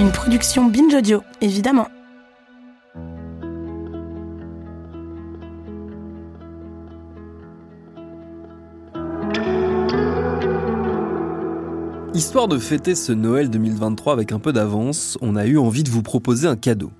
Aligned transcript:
Une 0.00 0.12
production 0.12 0.64
Binge 0.64 0.94
Audio, 0.94 1.22
évidemment. 1.42 1.86
Histoire 12.14 12.48
de 12.48 12.56
fêter 12.56 12.94
ce 12.94 13.12
Noël 13.12 13.50
2023 13.50 14.14
avec 14.14 14.32
un 14.32 14.38
peu 14.38 14.54
d'avance, 14.54 15.18
on 15.20 15.36
a 15.36 15.44
eu 15.44 15.58
envie 15.58 15.82
de 15.82 15.90
vous 15.90 16.02
proposer 16.02 16.48
un 16.48 16.56
cadeau. 16.56 16.90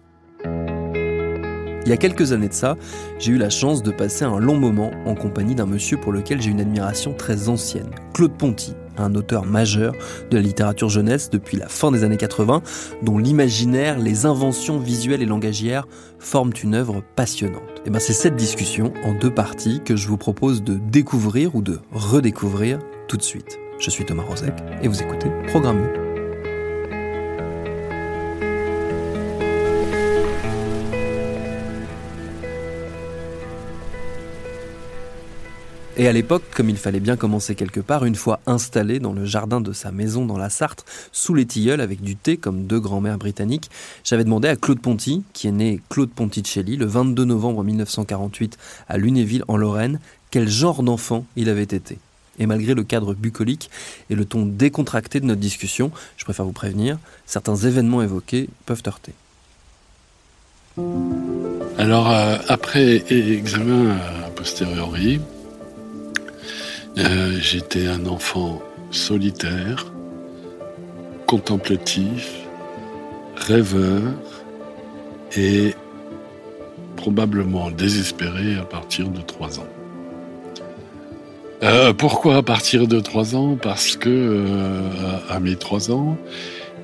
Il 1.84 1.88
y 1.88 1.92
a 1.92 1.96
quelques 1.96 2.32
années 2.32 2.48
de 2.48 2.54
ça, 2.54 2.76
j'ai 3.18 3.32
eu 3.32 3.38
la 3.38 3.50
chance 3.50 3.82
de 3.82 3.90
passer 3.90 4.24
un 4.24 4.38
long 4.38 4.56
moment 4.56 4.90
en 5.06 5.14
compagnie 5.14 5.54
d'un 5.54 5.66
monsieur 5.66 5.96
pour 5.96 6.12
lequel 6.12 6.40
j'ai 6.42 6.50
une 6.50 6.60
admiration 6.60 7.14
très 7.14 7.48
ancienne, 7.48 7.90
Claude 8.12 8.36
Ponty, 8.36 8.74
un 8.98 9.14
auteur 9.14 9.46
majeur 9.46 9.94
de 10.30 10.36
la 10.36 10.42
littérature 10.42 10.90
jeunesse 10.90 11.30
depuis 11.30 11.56
la 11.56 11.68
fin 11.68 11.90
des 11.90 12.04
années 12.04 12.18
80, 12.18 12.62
dont 13.02 13.18
l'imaginaire, 13.18 13.98
les 13.98 14.26
inventions 14.26 14.78
visuelles 14.78 15.22
et 15.22 15.26
langagières 15.26 15.86
forment 16.18 16.52
une 16.62 16.74
œuvre 16.74 17.02
passionnante. 17.16 17.62
Et 17.86 17.90
ben 17.90 17.98
c'est 17.98 18.12
cette 18.12 18.36
discussion 18.36 18.92
en 19.04 19.14
deux 19.14 19.32
parties 19.32 19.80
que 19.84 19.96
je 19.96 20.06
vous 20.06 20.18
propose 20.18 20.62
de 20.62 20.74
découvrir 20.74 21.54
ou 21.54 21.62
de 21.62 21.78
redécouvrir 21.92 22.78
tout 23.08 23.16
de 23.16 23.22
suite. 23.22 23.58
Je 23.78 23.88
suis 23.88 24.04
Thomas 24.04 24.24
Rozek 24.24 24.54
et 24.82 24.88
vous 24.88 25.02
écoutez 25.02 25.30
Programme. 25.48 26.09
Et 36.00 36.08
à 36.08 36.12
l'époque, 36.12 36.44
comme 36.56 36.70
il 36.70 36.78
fallait 36.78 36.98
bien 36.98 37.18
commencer 37.18 37.54
quelque 37.54 37.80
part, 37.80 38.06
une 38.06 38.14
fois 38.14 38.40
installé 38.46 39.00
dans 39.00 39.12
le 39.12 39.26
jardin 39.26 39.60
de 39.60 39.74
sa 39.74 39.92
maison 39.92 40.24
dans 40.24 40.38
la 40.38 40.48
Sarthe, 40.48 40.86
sous 41.12 41.34
les 41.34 41.44
tilleuls 41.44 41.82
avec 41.82 42.00
du 42.00 42.16
thé 42.16 42.38
comme 42.38 42.64
deux 42.64 42.80
grands-mères 42.80 43.18
britanniques, 43.18 43.68
j'avais 44.02 44.24
demandé 44.24 44.48
à 44.48 44.56
Claude 44.56 44.80
Ponty, 44.80 45.24
qui 45.34 45.46
est 45.46 45.52
né 45.52 45.82
Claude 45.90 46.08
Ponticelli 46.08 46.78
le 46.78 46.86
22 46.86 47.26
novembre 47.26 47.62
1948 47.64 48.56
à 48.88 48.96
Lunéville 48.96 49.44
en 49.46 49.58
Lorraine, 49.58 50.00
quel 50.30 50.48
genre 50.48 50.82
d'enfant 50.82 51.26
il 51.36 51.50
avait 51.50 51.64
été. 51.64 51.98
Et 52.38 52.46
malgré 52.46 52.72
le 52.72 52.82
cadre 52.82 53.12
bucolique 53.12 53.68
et 54.08 54.14
le 54.14 54.24
ton 54.24 54.46
décontracté 54.46 55.20
de 55.20 55.26
notre 55.26 55.42
discussion, 55.42 55.90
je 56.16 56.24
préfère 56.24 56.46
vous 56.46 56.52
prévenir, 56.52 56.96
certains 57.26 57.56
événements 57.56 58.00
évoqués 58.00 58.48
peuvent 58.64 58.82
heurter. 58.86 59.12
Alors, 61.76 62.10
euh, 62.10 62.38
après 62.48 63.04
examen 63.10 63.90
a 63.90 64.30
posteriori, 64.30 65.20
euh, 66.98 67.38
j'étais 67.40 67.86
un 67.86 68.06
enfant 68.06 68.60
solitaire, 68.90 69.92
contemplatif, 71.26 72.30
rêveur 73.36 74.02
et 75.36 75.74
probablement 76.96 77.70
désespéré 77.70 78.56
à 78.56 78.64
partir 78.64 79.08
de 79.08 79.20
3 79.20 79.60
ans. 79.60 79.68
Euh, 81.62 81.92
pourquoi 81.92 82.36
à 82.36 82.42
partir 82.42 82.86
de 82.88 83.00
3 83.00 83.36
ans? 83.36 83.56
Parce 83.60 83.96
que 83.96 84.08
euh, 84.08 85.18
à 85.28 85.40
mes 85.40 85.56
3 85.56 85.92
ans, 85.92 86.16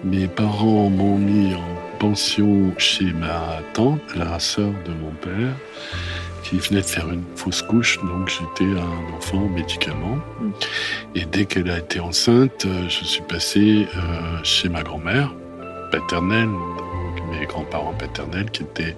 mes 0.04 0.28
parents 0.28 0.88
m'ont 0.90 1.18
mis 1.18 1.54
en 1.54 1.98
pension 1.98 2.72
chez 2.78 3.12
ma 3.12 3.60
tante, 3.72 4.00
la 4.14 4.38
sœur 4.38 4.72
de 4.86 4.92
mon 4.92 5.10
père, 5.20 5.54
qui 6.48 6.58
venait 6.58 6.80
de 6.80 6.86
faire 6.86 7.10
une 7.10 7.24
fausse 7.34 7.62
couche, 7.62 7.98
donc 8.04 8.28
j'étais 8.28 8.70
un 8.78 9.16
enfant 9.16 9.48
médicament. 9.48 10.18
Et 11.14 11.24
dès 11.24 11.44
qu'elle 11.44 11.70
a 11.70 11.78
été 11.78 11.98
enceinte, 11.98 12.64
euh, 12.66 12.88
je 12.88 13.04
suis 13.04 13.22
passé 13.22 13.86
chez 14.42 14.68
ma 14.68 14.82
grand-mère 14.82 15.32
paternelle, 15.90 16.50
mes 17.30 17.46
grands-parents 17.46 17.94
paternels 17.94 18.50
qui 18.50 18.62
étaient 18.62 18.96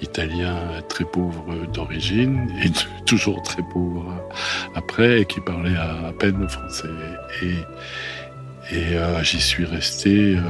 italiens 0.00 0.56
très 0.88 1.04
pauvres 1.04 1.66
d'origine 1.72 2.48
et 2.62 2.70
toujours 3.06 3.42
très 3.42 3.62
pauvres 3.62 4.14
après 4.74 5.20
et 5.20 5.24
qui 5.24 5.40
parlaient 5.40 5.76
à, 5.76 6.12
peine 6.18 6.38
le 6.40 6.48
français. 6.48 6.88
Et, 7.42 7.54
et 8.70 8.96
euh, 8.96 9.22
j'y 9.22 9.40
suis 9.40 9.64
resté 9.64 10.36
euh, 10.36 10.42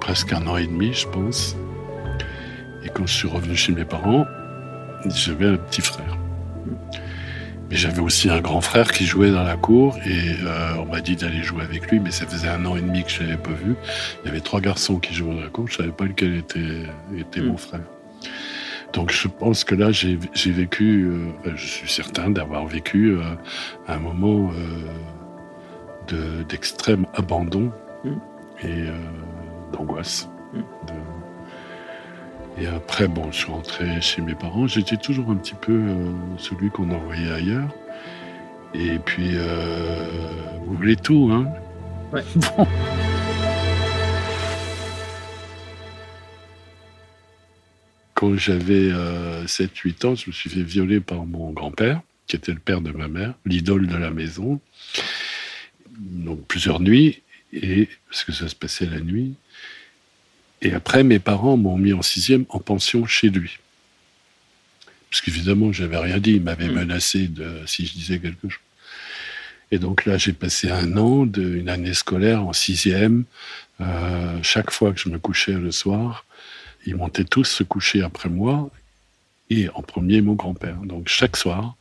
presque 0.00 0.32
un 0.32 0.46
an 0.46 0.56
et 0.56 0.66
demi, 0.66 0.92
je 0.92 1.06
pense. 1.08 1.56
Et 2.84 2.88
quand 2.88 3.06
je 3.06 3.14
suis 3.14 3.28
revenu 3.28 3.56
chez 3.56 3.72
mes 3.72 3.84
parents, 3.84 4.26
j'avais 5.06 5.46
un 5.46 5.56
petit 5.56 5.82
frère. 5.82 6.16
Mais 7.70 7.76
j'avais 7.76 8.00
aussi 8.00 8.30
un 8.30 8.40
grand 8.40 8.62
frère 8.62 8.90
qui 8.92 9.04
jouait 9.04 9.30
dans 9.30 9.42
la 9.42 9.56
cour 9.56 9.98
et 10.06 10.36
euh, 10.42 10.76
on 10.78 10.86
m'a 10.86 11.00
dit 11.00 11.16
d'aller 11.16 11.42
jouer 11.42 11.64
avec 11.64 11.90
lui, 11.90 12.00
mais 12.00 12.10
ça 12.10 12.26
faisait 12.26 12.48
un 12.48 12.64
an 12.64 12.76
et 12.76 12.80
demi 12.80 13.04
que 13.04 13.10
je 13.10 13.20
l'avais 13.22 13.36
pas 13.36 13.50
vu. 13.50 13.74
Il 14.22 14.26
y 14.26 14.30
avait 14.30 14.40
trois 14.40 14.60
garçons 14.60 14.98
qui 14.98 15.12
jouaient 15.12 15.34
dans 15.34 15.42
la 15.42 15.48
cour, 15.48 15.68
je 15.68 15.76
savais 15.76 15.92
pas 15.92 16.04
lequel 16.04 16.36
était, 16.36 16.84
était 17.16 17.42
mon 17.42 17.54
hmm. 17.54 17.58
frère. 17.58 17.80
Donc 18.94 19.12
je 19.12 19.28
pense 19.28 19.64
que 19.64 19.74
là 19.74 19.92
j'ai 19.92 20.16
vécu, 20.46 21.10
euh, 21.10 21.50
je 21.56 21.66
suis 21.66 21.90
certain 21.90 22.30
d'avoir 22.30 22.66
vécu 22.66 23.18
euh, 23.18 23.22
un 23.86 23.98
moment 23.98 24.50
d'extrême 26.48 27.04
abandon 27.14 27.70
hmm. 28.04 28.66
et 28.66 28.84
d'angoisse. 29.74 30.26
Hmm. 30.54 30.62
Et 32.60 32.66
après, 32.66 33.06
bon, 33.06 33.30
je 33.30 33.36
suis 33.38 33.50
rentré 33.52 34.00
chez 34.00 34.20
mes 34.20 34.34
parents. 34.34 34.66
J'étais 34.66 34.96
toujours 34.96 35.30
un 35.30 35.36
petit 35.36 35.54
peu 35.54 35.72
euh, 35.72 36.12
celui 36.38 36.70
qu'on 36.70 36.90
envoyait 36.90 37.30
ailleurs. 37.30 37.68
Et 38.74 38.98
puis, 38.98 39.30
euh, 39.34 40.04
vous 40.64 40.74
voulez 40.74 40.96
tout, 40.96 41.30
hein? 41.32 41.46
Ouais. 42.12 42.24
Bon. 42.56 42.66
Quand 48.14 48.36
j'avais 48.36 48.90
7-8 48.90 48.92
euh, 48.92 50.08
ans, 50.08 50.14
je 50.16 50.26
me 50.26 50.32
suis 50.32 50.50
fait 50.50 50.64
violer 50.64 50.98
par 50.98 51.24
mon 51.24 51.52
grand-père, 51.52 52.00
qui 52.26 52.34
était 52.34 52.50
le 52.50 52.58
père 52.58 52.80
de 52.80 52.90
ma 52.90 53.06
mère, 53.06 53.34
l'idole 53.46 53.86
de 53.86 53.96
la 53.96 54.10
maison. 54.10 54.60
Donc 55.96 56.44
plusieurs 56.48 56.80
nuits, 56.80 57.22
et 57.52 57.88
parce 58.10 58.24
que 58.24 58.32
ça 58.32 58.48
se 58.48 58.56
passait 58.56 58.86
la 58.86 58.98
nuit. 58.98 59.36
Et 60.62 60.72
après, 60.72 61.04
mes 61.04 61.18
parents 61.18 61.56
m'ont 61.56 61.78
mis 61.78 61.92
en 61.92 62.02
sixième 62.02 62.44
en 62.48 62.58
pension 62.58 63.06
chez 63.06 63.28
lui. 63.30 63.58
Parce 65.10 65.22
qu'évidemment, 65.22 65.72
j'avais 65.72 65.96
rien 65.96 66.18
dit. 66.18 66.32
Il 66.32 66.42
m'avait 66.42 66.68
hmm. 66.68 66.74
menacé 66.74 67.28
de, 67.28 67.62
si 67.66 67.86
je 67.86 67.92
disais 67.92 68.18
quelque 68.18 68.48
chose. 68.48 68.60
Et 69.70 69.78
donc 69.78 70.06
là, 70.06 70.16
j'ai 70.16 70.32
passé 70.32 70.70
un 70.70 70.96
an, 70.96 71.26
de, 71.26 71.56
une 71.56 71.68
année 71.68 71.94
scolaire 71.94 72.44
en 72.44 72.52
sixième. 72.52 73.24
Euh, 73.80 74.38
chaque 74.42 74.70
fois 74.70 74.92
que 74.92 75.00
je 75.00 75.08
me 75.08 75.18
couchais 75.18 75.52
le 75.52 75.70
soir, 75.70 76.24
ils 76.86 76.96
montaient 76.96 77.24
tous 77.24 77.44
se 77.44 77.62
coucher 77.62 78.02
après 78.02 78.28
moi. 78.28 78.70
Et 79.50 79.68
en 79.70 79.82
premier, 79.82 80.20
mon 80.20 80.34
grand-père. 80.34 80.76
Donc 80.76 81.08
chaque 81.08 81.36
soir, 81.36 81.76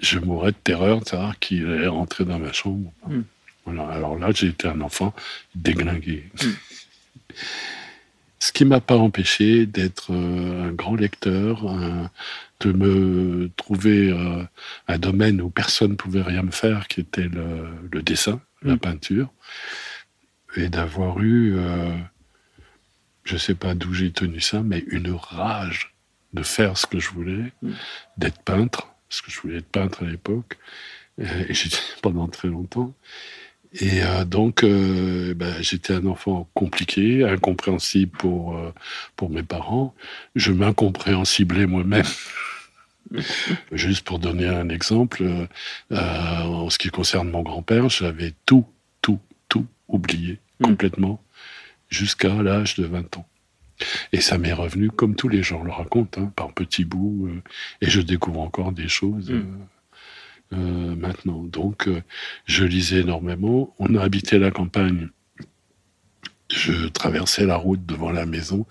je 0.00 0.18
mourrais 0.18 0.52
de 0.52 0.56
terreur 0.56 1.00
de 1.00 1.08
savoir 1.08 1.38
qu'il 1.38 1.66
allait 1.66 1.86
rentrer 1.86 2.24
dans 2.24 2.38
ma 2.38 2.52
chambre. 2.52 2.92
Hmm. 3.06 3.22
Voilà. 3.64 3.88
Alors 3.88 4.18
là, 4.18 4.30
j'ai 4.34 4.48
été 4.48 4.68
un 4.68 4.80
enfant 4.80 5.14
déglingué. 5.54 6.24
Hmm. 6.42 6.52
Ce 8.38 8.52
qui 8.52 8.64
m'a 8.64 8.80
pas 8.80 8.96
empêché 8.96 9.66
d'être 9.66 10.12
euh, 10.12 10.68
un 10.68 10.72
grand 10.72 10.94
lecteur, 10.94 11.64
de 12.60 12.72
me 12.72 13.50
trouver 13.56 14.10
euh, 14.10 14.44
un 14.88 14.98
domaine 14.98 15.40
où 15.40 15.50
personne 15.50 15.92
ne 15.92 15.96
pouvait 15.96 16.22
rien 16.22 16.42
me 16.42 16.50
faire, 16.50 16.86
qui 16.88 17.00
était 17.00 17.28
le, 17.28 18.02
dessin, 18.02 18.40
la 18.62 18.74
mm. 18.74 18.78
peinture. 18.78 19.32
et 20.56 20.68
d'avoir 20.68 21.20
eu, 21.20 21.56
je 23.24 23.34
ne 23.34 23.38
sais 23.38 23.54
pas 23.54 23.74
d'où 23.74 23.92
j'ai 23.92 24.12
tenu 24.12 24.40
ça, 24.40 24.62
mais 24.62 24.84
une 24.88 25.12
rage 25.12 25.94
de 26.32 26.42
faire 26.42 26.76
ce 26.76 26.86
que 26.86 26.98
je 26.98 27.10
voulais, 27.10 27.52
mm. 27.62 27.72
d'être 28.18 28.42
peintre, 28.42 28.88
parce 29.08 29.22
que 29.22 29.30
je 29.30 29.40
voulais 29.40 29.58
être 29.58 29.68
peintre 29.68 30.04
à 30.04 30.06
l'époque, 30.06 30.58
et 31.18 31.54
j'étais 31.54 31.78
pendant 32.02 32.28
très 32.28 32.48
longtemps. 32.48 32.94
Et 33.78 34.02
euh, 34.02 34.24
donc, 34.24 34.64
euh, 34.64 35.34
ben, 35.34 35.54
j'étais 35.60 35.94
un 35.94 36.06
enfant 36.06 36.48
compliqué, 36.54 37.24
incompréhensible 37.24 38.16
pour, 38.16 38.56
euh, 38.56 38.72
pour 39.16 39.28
mes 39.28 39.42
parents. 39.42 39.94
Je 40.34 40.52
m'incompréhensiblais 40.52 41.66
moi-même. 41.66 42.06
Juste 43.72 44.04
pour 44.04 44.18
donner 44.18 44.48
un 44.48 44.68
exemple, 44.68 45.24
en 45.90 46.70
ce 46.70 46.78
qui 46.78 46.88
concerne 46.88 47.30
mon 47.30 47.42
grand-père, 47.42 47.88
j'avais 47.88 48.32
tout, 48.46 48.66
tout, 49.00 49.20
tout 49.48 49.66
oublié 49.86 50.40
hmm. 50.58 50.64
complètement 50.64 51.22
jusqu'à 51.88 52.42
l'âge 52.42 52.74
de 52.74 52.84
20 52.84 53.18
ans. 53.18 53.28
Et 54.12 54.20
ça 54.20 54.38
m'est 54.38 54.52
revenu 54.52 54.90
comme 54.90 55.14
tous 55.14 55.28
les 55.28 55.44
gens 55.44 55.62
le 55.62 55.70
racontent, 55.70 56.20
hein, 56.20 56.32
par 56.34 56.52
petits 56.52 56.84
bouts, 56.84 57.28
et 57.80 57.88
je 57.88 58.00
découvre 58.00 58.40
encore 58.40 58.72
des 58.72 58.88
choses. 58.88 59.30
Hmm. 59.30 59.66
Euh, 60.52 60.94
maintenant. 60.94 61.42
Donc, 61.42 61.88
euh, 61.88 62.02
je 62.44 62.64
lisais 62.64 63.00
énormément. 63.00 63.74
On 63.80 63.96
a 63.96 64.02
habité 64.02 64.38
la 64.38 64.52
campagne. 64.52 65.08
Je 66.48 66.86
traversais 66.86 67.46
la 67.46 67.56
route 67.56 67.84
devant 67.84 68.12
la 68.12 68.26
maison. 68.26 68.64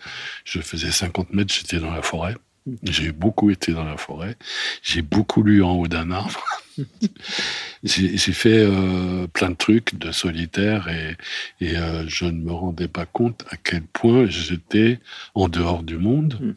Je 0.46 0.62
faisais 0.62 0.92
50 0.92 1.34
mètres, 1.34 1.54
j'étais 1.54 1.80
dans 1.80 1.92
la 1.92 2.02
forêt. 2.02 2.36
J'ai 2.84 3.12
beaucoup 3.12 3.52
été 3.52 3.74
dans 3.74 3.84
la 3.84 3.98
forêt. 3.98 4.38
J'ai 4.82 5.02
beaucoup 5.02 5.44
lu 5.44 5.62
en 5.62 5.74
haut 5.74 5.88
d'un 5.88 6.12
arbre. 6.12 6.42
j'ai 7.84 8.18
fait 8.18 8.66
euh, 8.66 9.28
plein 9.28 9.50
de 9.50 9.56
trucs 9.56 9.96
de 9.96 10.14
solitaire 10.14 10.88
et, 10.88 11.18
et 11.60 11.76
je 12.08 12.26
ne 12.26 12.42
me 12.42 12.54
rendais 12.54 12.88
pas 12.88 13.06
compte 13.06 13.44
à 13.52 13.58
quel 13.58 13.82
point 13.82 14.28
j'étais 14.28 15.00
en 15.36 15.50
dehors 15.50 15.84
du 15.84 15.98
monde. 15.98 16.40
Mm. 16.42 16.54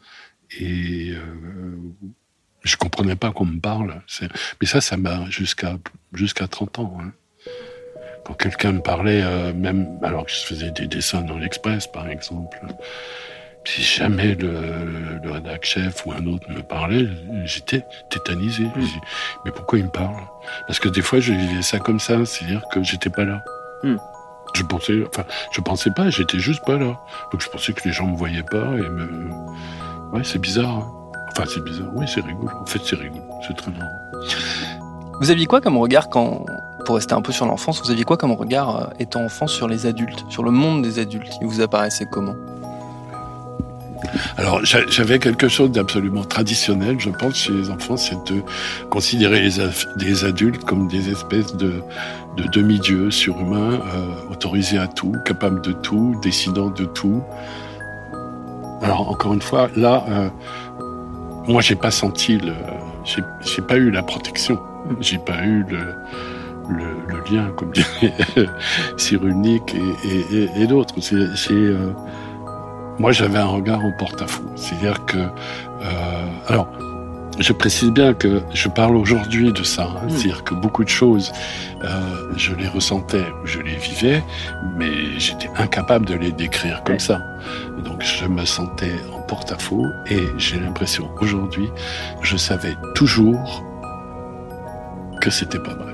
Et 0.61 1.13
je 2.63 2.75
comprenais 2.77 3.15
pas 3.15 3.31
qu'on 3.31 3.45
me 3.45 3.59
parle. 3.59 4.01
Mais 4.61 4.67
ça, 4.67 4.81
ça 4.81 4.97
m'a 4.97 5.29
jusqu'à 5.29 5.77
jusqu'à 6.13 6.47
30 6.47 6.79
ans. 6.79 6.97
Hein. 7.01 7.11
Quand 8.25 8.33
quelqu'un 8.33 8.73
me 8.73 8.81
parlait, 8.81 9.21
euh, 9.23 9.53
même 9.53 9.87
alors 10.03 10.25
que 10.25 10.31
je 10.31 10.39
faisais 10.39 10.71
des 10.71 10.87
dessins 10.87 11.21
dans 11.21 11.37
l'Express, 11.37 11.87
par 11.87 12.09
exemple, 12.09 12.59
si 13.65 13.81
jamais 13.81 14.35
le, 14.35 15.19
le 15.23 15.31
rédac 15.31 15.63
chef 15.65 16.05
ou 16.05 16.11
un 16.11 16.25
autre 16.27 16.49
me 16.49 16.61
parlait, 16.61 17.07
j'étais 17.45 17.83
tétanisé. 18.09 18.63
Mm. 18.63 18.85
mais 19.45 19.51
pourquoi 19.51 19.79
il 19.79 19.85
me 19.85 19.91
parle? 19.91 20.23
Parce 20.67 20.79
que 20.79 20.89
des 20.89 21.01
fois, 21.01 21.19
je 21.19 21.33
vivais 21.33 21.61
ça 21.61 21.79
comme 21.79 21.99
ça, 21.99 22.25
c'est-à-dire 22.25 22.63
que 22.71 22.83
j'étais 22.83 23.09
pas 23.09 23.25
là. 23.25 23.43
Mm. 23.83 23.95
Je 24.55 24.63
pensais, 24.63 25.03
enfin, 25.07 25.25
je 25.51 25.61
pensais 25.61 25.91
pas, 25.91 26.09
j'étais 26.09 26.39
juste 26.39 26.65
pas 26.65 26.77
là. 26.77 26.99
Donc 27.31 27.41
je 27.41 27.49
pensais 27.49 27.73
que 27.73 27.87
les 27.87 27.93
gens 27.93 28.07
me 28.07 28.17
voyaient 28.17 28.43
pas 28.43 28.73
et 28.75 28.89
me. 28.89 29.29
Ouais, 30.11 30.23
c'est 30.23 30.39
bizarre. 30.39 30.77
Hein. 30.79 30.98
Enfin, 31.39 31.49
c'est 31.53 31.63
bizarre. 31.63 31.87
Oui, 31.93 32.05
c'est 32.13 32.21
rigolo. 32.21 32.49
En 32.61 32.65
fait, 32.65 32.81
c'est 32.83 32.97
rigolo. 32.97 33.23
C'est 33.47 33.55
très 33.55 33.71
marrant. 33.71 33.91
Vous 35.21 35.31
aviez 35.31 35.45
quoi 35.45 35.61
comme 35.61 35.77
regard 35.77 36.09
quand, 36.09 36.45
pour 36.85 36.95
rester 36.95 37.13
un 37.13 37.21
peu 37.21 37.31
sur 37.31 37.45
l'enfance, 37.45 37.81
vous 37.81 37.91
aviez 37.91 38.03
quoi 38.03 38.17
comme 38.17 38.33
regard 38.33 38.75
euh, 38.75 38.87
étant 38.99 39.23
enfant 39.23 39.47
sur 39.47 39.67
les 39.67 39.85
adultes, 39.85 40.25
sur 40.29 40.43
le 40.43 40.51
monde 40.51 40.81
des 40.81 40.99
adultes? 40.99 41.33
Il 41.41 41.47
vous 41.47 41.61
apparaissait 41.61 42.07
comment? 42.11 42.35
Alors, 44.37 44.61
j'avais 44.63 45.19
quelque 45.19 45.47
chose 45.47 45.71
d'absolument 45.71 46.23
traditionnel, 46.23 46.99
je 46.99 47.09
pense, 47.09 47.35
chez 47.35 47.53
les 47.53 47.69
enfants, 47.69 47.97
c'est 47.97 48.15
de 48.31 48.41
considérer 48.89 49.41
les, 49.41 50.25
adultes 50.25 50.63
comme 50.63 50.87
des 50.87 51.09
espèces 51.09 51.55
de, 51.55 51.81
de 52.37 52.43
demi-dieux 52.47 53.11
surhumains, 53.11 53.73
euh, 53.73 54.31
autorisés 54.31 54.77
à 54.77 54.87
tout, 54.87 55.13
capables 55.25 55.61
de 55.61 55.73
tout, 55.73 56.15
décidant 56.21 56.69
de 56.69 56.85
tout. 56.85 57.21
Alors, 58.81 59.09
encore 59.09 59.33
une 59.33 59.41
fois, 59.41 59.69
là, 59.75 60.05
euh, 60.09 60.29
moi, 61.49 61.61
j'ai 61.61 61.75
pas 61.75 61.91
senti 61.91 62.37
le, 62.37 62.53
j'ai 63.03 63.61
pas 63.61 63.75
eu 63.75 63.89
la 63.89 64.03
protection. 64.03 64.59
J'ai 64.99 65.17
pas 65.17 65.43
eu 65.43 65.65
le, 65.67 65.95
le, 66.69 66.85
le, 67.07 67.23
lien, 67.29 67.51
comme 67.55 67.71
dirait 68.01 68.13
Cyrulnik 68.97 69.75
et, 69.75 70.35
et, 70.35 70.61
et 70.61 70.67
d'autres. 70.67 70.95
C'est, 71.01 71.51
euh, 71.51 71.91
moi, 72.99 73.11
j'avais 73.11 73.39
un 73.39 73.47
regard 73.47 73.83
en 73.83 73.91
porte-à-faux. 73.91 74.43
C'est-à-dire 74.55 75.05
que, 75.05 75.17
euh, 75.17 76.25
alors, 76.47 76.67
je 77.39 77.53
précise 77.53 77.89
bien 77.89 78.13
que 78.13 78.41
je 78.53 78.67
parle 78.67 78.95
aujourd'hui 78.95 79.51
de 79.51 79.63
ça. 79.63 79.83
Hein. 79.83 80.05
Mm. 80.05 80.09
C'est-à-dire 80.09 80.43
que 80.43 80.53
beaucoup 80.53 80.83
de 80.83 80.89
choses, 80.89 81.31
euh, 81.83 81.87
je 82.35 82.53
les 82.53 82.67
ressentais, 82.67 83.25
je 83.45 83.59
les 83.59 83.75
vivais, 83.75 84.23
mais 84.75 84.91
j'étais 85.17 85.49
incapable 85.57 86.05
de 86.05 86.15
les 86.15 86.31
décrire 86.31 86.83
comme 86.83 86.99
ça. 86.99 87.21
Donc 87.83 88.01
je 88.01 88.25
me 88.25 88.45
sentais 88.45 88.95
en 89.13 89.18
porte-à-faux 89.29 89.85
et 90.07 90.25
j'ai 90.37 90.59
l'impression 90.59 91.11
aujourd'hui, 91.21 91.69
je 92.23 92.35
savais 92.35 92.75
toujours 92.95 93.63
que 95.21 95.29
c'était 95.29 95.59
pas 95.59 95.75
vrai. 95.75 95.93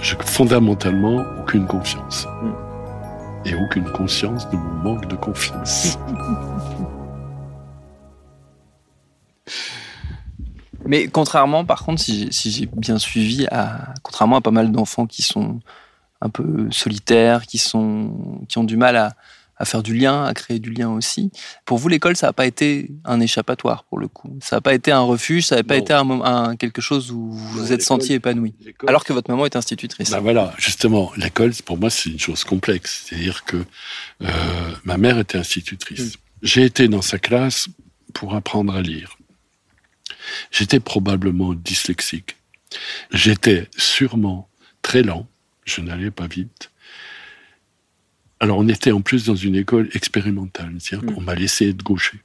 J'ai 0.00 0.16
fondamentalement 0.24 1.24
aucune 1.40 1.66
confiance. 1.66 2.26
Mm. 2.42 2.52
Et 3.46 3.54
aucune 3.54 3.90
conscience 3.90 4.48
de 4.50 4.56
mon 4.56 4.74
manque 4.74 5.08
de 5.08 5.16
confiance. 5.16 5.98
Mais 10.86 11.08
contrairement, 11.08 11.64
par 11.64 11.84
contre, 11.84 12.00
si, 12.02 12.30
j'ai 12.32 12.66
bien 12.66 12.98
suivi, 12.98 13.46
à, 13.50 13.94
contrairement 14.02 14.36
à 14.36 14.40
pas 14.40 14.52
mal 14.52 14.70
d'enfants 14.70 15.06
qui 15.06 15.22
sont 15.22 15.58
un 16.20 16.28
peu 16.28 16.68
solitaires, 16.70 17.46
qui, 17.46 17.58
sont, 17.58 18.44
qui 18.48 18.58
ont 18.58 18.64
du 18.64 18.76
mal 18.76 18.96
à, 18.96 19.14
faire 19.64 19.82
du 19.82 19.94
lien, 19.94 20.24
à 20.24 20.34
créer 20.34 20.58
du 20.58 20.70
lien 20.70 20.90
aussi. 20.90 21.30
Pour 21.64 21.78
vous, 21.78 21.88
l'école, 21.88 22.16
ça 22.16 22.28
n'a 22.28 22.32
pas 22.32 22.46
été 22.46 22.90
un 23.04 23.20
échappatoire 23.20 23.84
pour 23.84 23.98
le 23.98 24.08
coup. 24.08 24.38
Ça 24.42 24.56
n'a 24.56 24.60
pas 24.60 24.74
été 24.74 24.90
un 24.92 25.00
refuge, 25.00 25.46
ça 25.46 25.56
n'a 25.56 25.62
pas 25.62 25.76
été 25.76 25.92
un, 25.92 26.56
quelque 26.56 26.80
chose 26.80 27.10
où 27.10 27.30
vous 27.30 27.48
vous 27.48 27.72
êtes 27.72 27.82
senti 27.82 28.14
épanoui. 28.14 28.54
Alors 28.86 29.04
que 29.04 29.12
votre 29.12 29.30
maman 29.30 29.46
est 29.46 29.56
institutrice. 29.56 30.10
Ben 30.10 30.20
voilà, 30.20 30.54
justement, 30.58 31.12
l'école, 31.16 31.52
pour 31.64 31.78
moi, 31.78 31.90
c'est 31.90 32.10
une 32.10 32.18
chose 32.18 32.44
complexe. 32.44 33.04
C'est-à-dire 33.06 33.44
que 33.44 33.58
euh, 34.22 34.28
ma 34.84 34.96
mère 34.96 35.18
était 35.18 35.38
institutrice. 35.38 36.14
Mm. 36.14 36.18
J'ai 36.42 36.64
été 36.64 36.88
dans 36.88 37.02
sa 37.02 37.18
classe 37.18 37.68
pour 38.14 38.34
apprendre 38.34 38.74
à 38.74 38.82
lire. 38.82 39.18
J'étais 40.50 40.80
probablement 40.80 41.54
dyslexique. 41.54 42.36
J'étais 43.12 43.68
sûrement 43.76 44.48
très 44.82 45.02
lent. 45.02 45.26
Je 45.64 45.80
n'allais 45.80 46.10
pas 46.10 46.26
vite. 46.26 46.70
Alors, 48.40 48.58
on 48.58 48.68
était 48.68 48.90
en 48.90 49.02
plus 49.02 49.26
dans 49.26 49.34
une 49.34 49.54
école 49.54 49.90
expérimentale, 49.92 50.74
c'est-à-dire 50.78 51.14
qu'on 51.14 51.20
m'a 51.20 51.34
laissé 51.34 51.68
être 51.68 51.82
gaucher. 51.82 52.18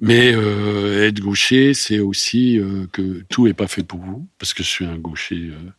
Mais 0.00 0.32
euh, 0.32 1.08
être 1.08 1.20
gaucher, 1.20 1.74
c'est 1.74 1.98
aussi 1.98 2.58
euh, 2.58 2.86
que 2.92 3.24
tout 3.28 3.48
n'est 3.48 3.54
pas 3.54 3.66
fait 3.66 3.82
pour 3.82 3.98
vous, 3.98 4.28
parce 4.38 4.54
que 4.54 4.62
je 4.62 4.68
suis 4.68 4.84
un 4.84 4.96
gaucher 4.96 5.50
euh, 5.50 5.70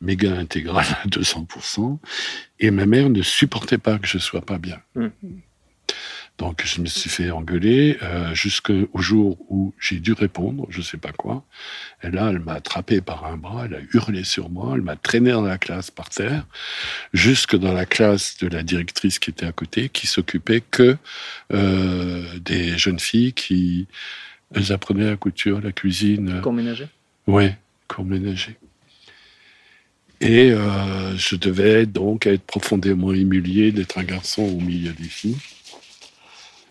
méga 0.00 0.32
intégral 0.32 0.86
à 1.04 1.06
200%, 1.08 1.98
et 2.60 2.70
ma 2.70 2.86
mère 2.86 3.10
ne 3.10 3.20
supportait 3.20 3.76
pas 3.76 3.98
que 3.98 4.06
je 4.06 4.16
sois 4.16 4.40
pas 4.40 4.56
bien. 4.56 4.80
Mmh. 4.94 5.08
Donc 6.38 6.62
je 6.64 6.80
me 6.80 6.86
suis 6.86 7.10
fait 7.10 7.32
engueuler 7.32 7.98
euh, 8.02 8.32
jusqu'au 8.32 8.88
jour 8.94 9.36
où 9.48 9.74
j'ai 9.80 9.98
dû 9.98 10.12
répondre, 10.12 10.66
je 10.70 10.80
sais 10.80 10.96
pas 10.96 11.10
quoi. 11.10 11.44
Et 12.04 12.10
là, 12.10 12.28
elle 12.30 12.38
m'a 12.38 12.54
attrapé 12.54 13.00
par 13.00 13.26
un 13.26 13.36
bras, 13.36 13.66
elle 13.66 13.74
a 13.74 13.80
hurlé 13.92 14.22
sur 14.22 14.48
moi, 14.48 14.72
elle 14.76 14.82
m'a 14.82 14.94
traîné 14.94 15.32
dans 15.32 15.42
la 15.42 15.58
classe 15.58 15.90
par 15.90 16.10
terre, 16.10 16.46
jusque 17.12 17.56
dans 17.56 17.72
la 17.72 17.86
classe 17.86 18.38
de 18.38 18.46
la 18.46 18.62
directrice 18.62 19.18
qui 19.18 19.30
était 19.30 19.46
à 19.46 19.52
côté, 19.52 19.88
qui 19.88 20.06
s'occupait 20.06 20.60
que 20.60 20.96
euh, 21.52 22.24
des 22.38 22.78
jeunes 22.78 23.00
filles 23.00 23.32
qui 23.32 23.88
elles 24.54 24.72
apprenaient 24.72 25.10
la 25.10 25.16
couture, 25.16 25.60
la 25.60 25.72
cuisine. 25.72 26.40
Cours 26.40 26.52
ménager? 26.52 26.86
Oui, 27.26 27.50
cours 27.88 28.04
ménager. 28.04 28.56
Et 30.20 30.50
euh, 30.50 31.16
je 31.16 31.36
devais 31.36 31.86
donc 31.86 32.26
être 32.26 32.42
profondément 32.42 33.12
humilié 33.12 33.72
d'être 33.72 33.98
un 33.98 34.04
garçon 34.04 34.42
au 34.42 34.60
milieu 34.60 34.92
des 34.92 35.04
filles. 35.08 35.36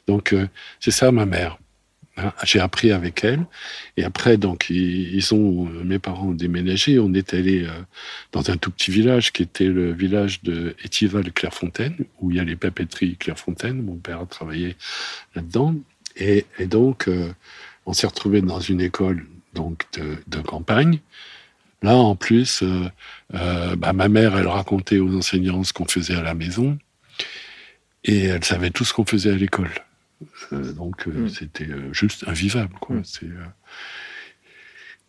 Donc 0.08 0.34
euh, 0.34 0.48
c'est 0.80 0.92
ça 0.92 1.12
ma 1.12 1.26
mère. 1.26 1.60
Hein, 2.18 2.34
j'ai 2.44 2.60
appris 2.60 2.92
avec 2.92 3.24
elle. 3.24 3.46
Et 3.96 4.04
après, 4.04 4.38
donc, 4.38 4.72
ils, 4.72 5.34
ont, 5.36 5.68
euh, 5.68 5.84
mes 5.84 6.00
parents 6.00 6.30
ont 6.30 6.34
déménagé. 6.34 6.98
On 6.98 7.14
est 7.14 7.36
allé 7.36 7.66
euh, 7.66 7.72
dans 8.32 8.50
un 8.50 8.58
tout 8.58 8.72
petit 8.72 8.90
village 8.90 9.32
qui 9.32 9.44
était 9.44 9.68
le 9.68 9.94
village 9.94 10.42
de 10.42 10.76
Étival-Clairefontaine, 10.84 11.96
où 12.20 12.32
il 12.32 12.38
y 12.38 12.40
a 12.40 12.44
les 12.44 12.56
papeteries 12.56 13.18
Clairefontaine. 13.18 13.84
Mon 13.84 13.98
père 13.98 14.22
a 14.22 14.26
travaillé 14.26 14.76
là-dedans. 15.36 15.76
Et, 16.16 16.48
donc, 16.62 17.08
on 17.86 17.94
s'est 17.94 18.08
retrouvé 18.08 18.42
dans 18.42 18.60
une 18.60 18.82
école 18.82 19.28
donc 19.54 19.84
de, 19.94 20.42
campagne. 20.42 20.98
Là, 21.84 21.96
en 21.96 22.16
plus, 22.16 22.64
bah, 23.30 23.94
ma 23.94 24.08
mère, 24.08 24.36
elle 24.36 24.48
racontait 24.48 24.98
aux 24.98 25.16
enseignants 25.16 25.64
ce 25.64 25.74
qu'on 25.74 25.86
faisait 25.86 26.16
à 26.16 26.24
la 26.24 26.34
maison. 26.34 26.80
Et 28.04 28.24
elle 28.24 28.44
savait 28.44 28.72
tout 28.72 28.84
ce 28.84 28.94
qu'on 28.94 29.06
faisait 29.06 29.32
à 29.32 29.36
l'école. 29.36 29.70
Euh, 30.54 30.74
donc 30.74 31.08
euh, 31.08 31.26
mm. 31.26 31.30
c'était 31.30 31.70
euh, 31.70 31.94
juste 31.94 32.28
invivable. 32.28 32.74
Quoi. 32.80 32.98
Mm. 32.98 33.04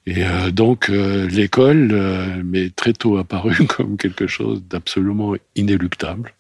Et 0.07 0.25
euh, 0.25 0.51
donc 0.51 0.89
euh, 0.89 1.29
l'école 1.29 1.91
euh, 1.93 2.43
m'est 2.43 2.75
très 2.75 2.95
tôt 2.95 3.19
apparu 3.19 3.67
comme 3.69 3.99
quelque 3.99 4.27
chose 4.27 4.65
d'absolument 4.65 5.35
inéluctable. 5.55 6.33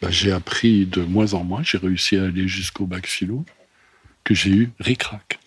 Bah, 0.00 0.08
j'ai 0.10 0.30
appris 0.30 0.86
de 0.86 1.02
moins 1.02 1.34
en 1.34 1.42
moins, 1.42 1.62
j'ai 1.62 1.78
réussi 1.78 2.16
à 2.16 2.24
aller 2.24 2.46
jusqu'au 2.46 2.86
bac 2.86 3.06
philo, 3.06 3.44
que 4.24 4.34
j'ai 4.34 4.50
eu 4.50 4.70
ric-rac. 4.78 5.40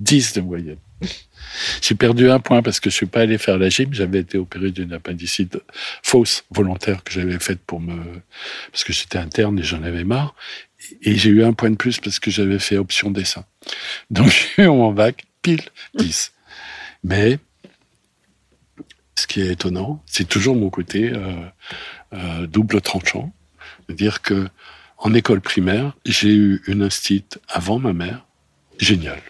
10 0.00 0.34
de 0.34 0.40
moyenne. 0.42 0.76
J'ai 1.82 1.94
perdu 1.94 2.30
un 2.30 2.38
point 2.38 2.62
parce 2.62 2.80
que 2.80 2.90
je 2.90 2.94
suis 2.94 3.06
pas 3.06 3.20
allé 3.20 3.38
faire 3.38 3.58
la 3.58 3.68
gym. 3.68 3.92
J'avais 3.92 4.20
été 4.20 4.38
opéré 4.38 4.70
d'une 4.70 4.92
appendicite 4.92 5.58
fausse, 6.02 6.44
volontaire, 6.50 7.02
que 7.02 7.12
j'avais 7.12 7.38
faite 7.38 7.60
pour 7.66 7.80
me, 7.80 7.96
parce 8.70 8.84
que 8.84 8.92
j'étais 8.92 9.18
interne 9.18 9.58
et 9.58 9.62
j'en 9.62 9.82
avais 9.82 10.04
marre. 10.04 10.34
Et 11.02 11.16
j'ai 11.16 11.30
eu 11.30 11.44
un 11.44 11.52
point 11.52 11.70
de 11.70 11.76
plus 11.76 11.98
parce 11.98 12.18
que 12.18 12.30
j'avais 12.30 12.58
fait 12.58 12.76
option 12.76 13.10
dessin. 13.10 13.44
Donc 14.10 14.28
j'ai 14.56 14.64
eu 14.64 14.68
mon 14.68 14.92
bac 14.92 15.24
pile 15.42 15.62
10. 15.94 16.32
Mais 17.04 17.38
ce 19.14 19.26
qui 19.26 19.40
est 19.40 19.52
étonnant, 19.52 20.02
c'est 20.06 20.28
toujours 20.28 20.56
mon 20.56 20.70
côté 20.70 21.10
euh, 21.12 21.34
euh, 22.12 22.46
double 22.46 22.80
tranchant. 22.80 23.32
C'est-à-dire 23.86 24.22
que 24.22 24.48
en 24.98 25.14
école 25.14 25.40
primaire, 25.40 25.94
j'ai 26.04 26.34
eu 26.34 26.62
une 26.66 26.82
instite 26.82 27.38
avant 27.48 27.78
ma 27.78 27.92
mère, 27.92 28.26
géniale. 28.78 29.22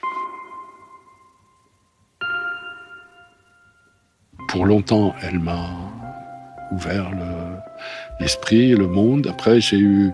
Pour 4.48 4.64
longtemps, 4.64 5.14
elle 5.22 5.38
m'a 5.38 5.70
ouvert 6.72 7.10
l'esprit, 8.20 8.70
le, 8.70 8.86
monde. 8.86 9.26
Après, 9.28 9.60
j'ai 9.60 9.78
eu 9.78 10.12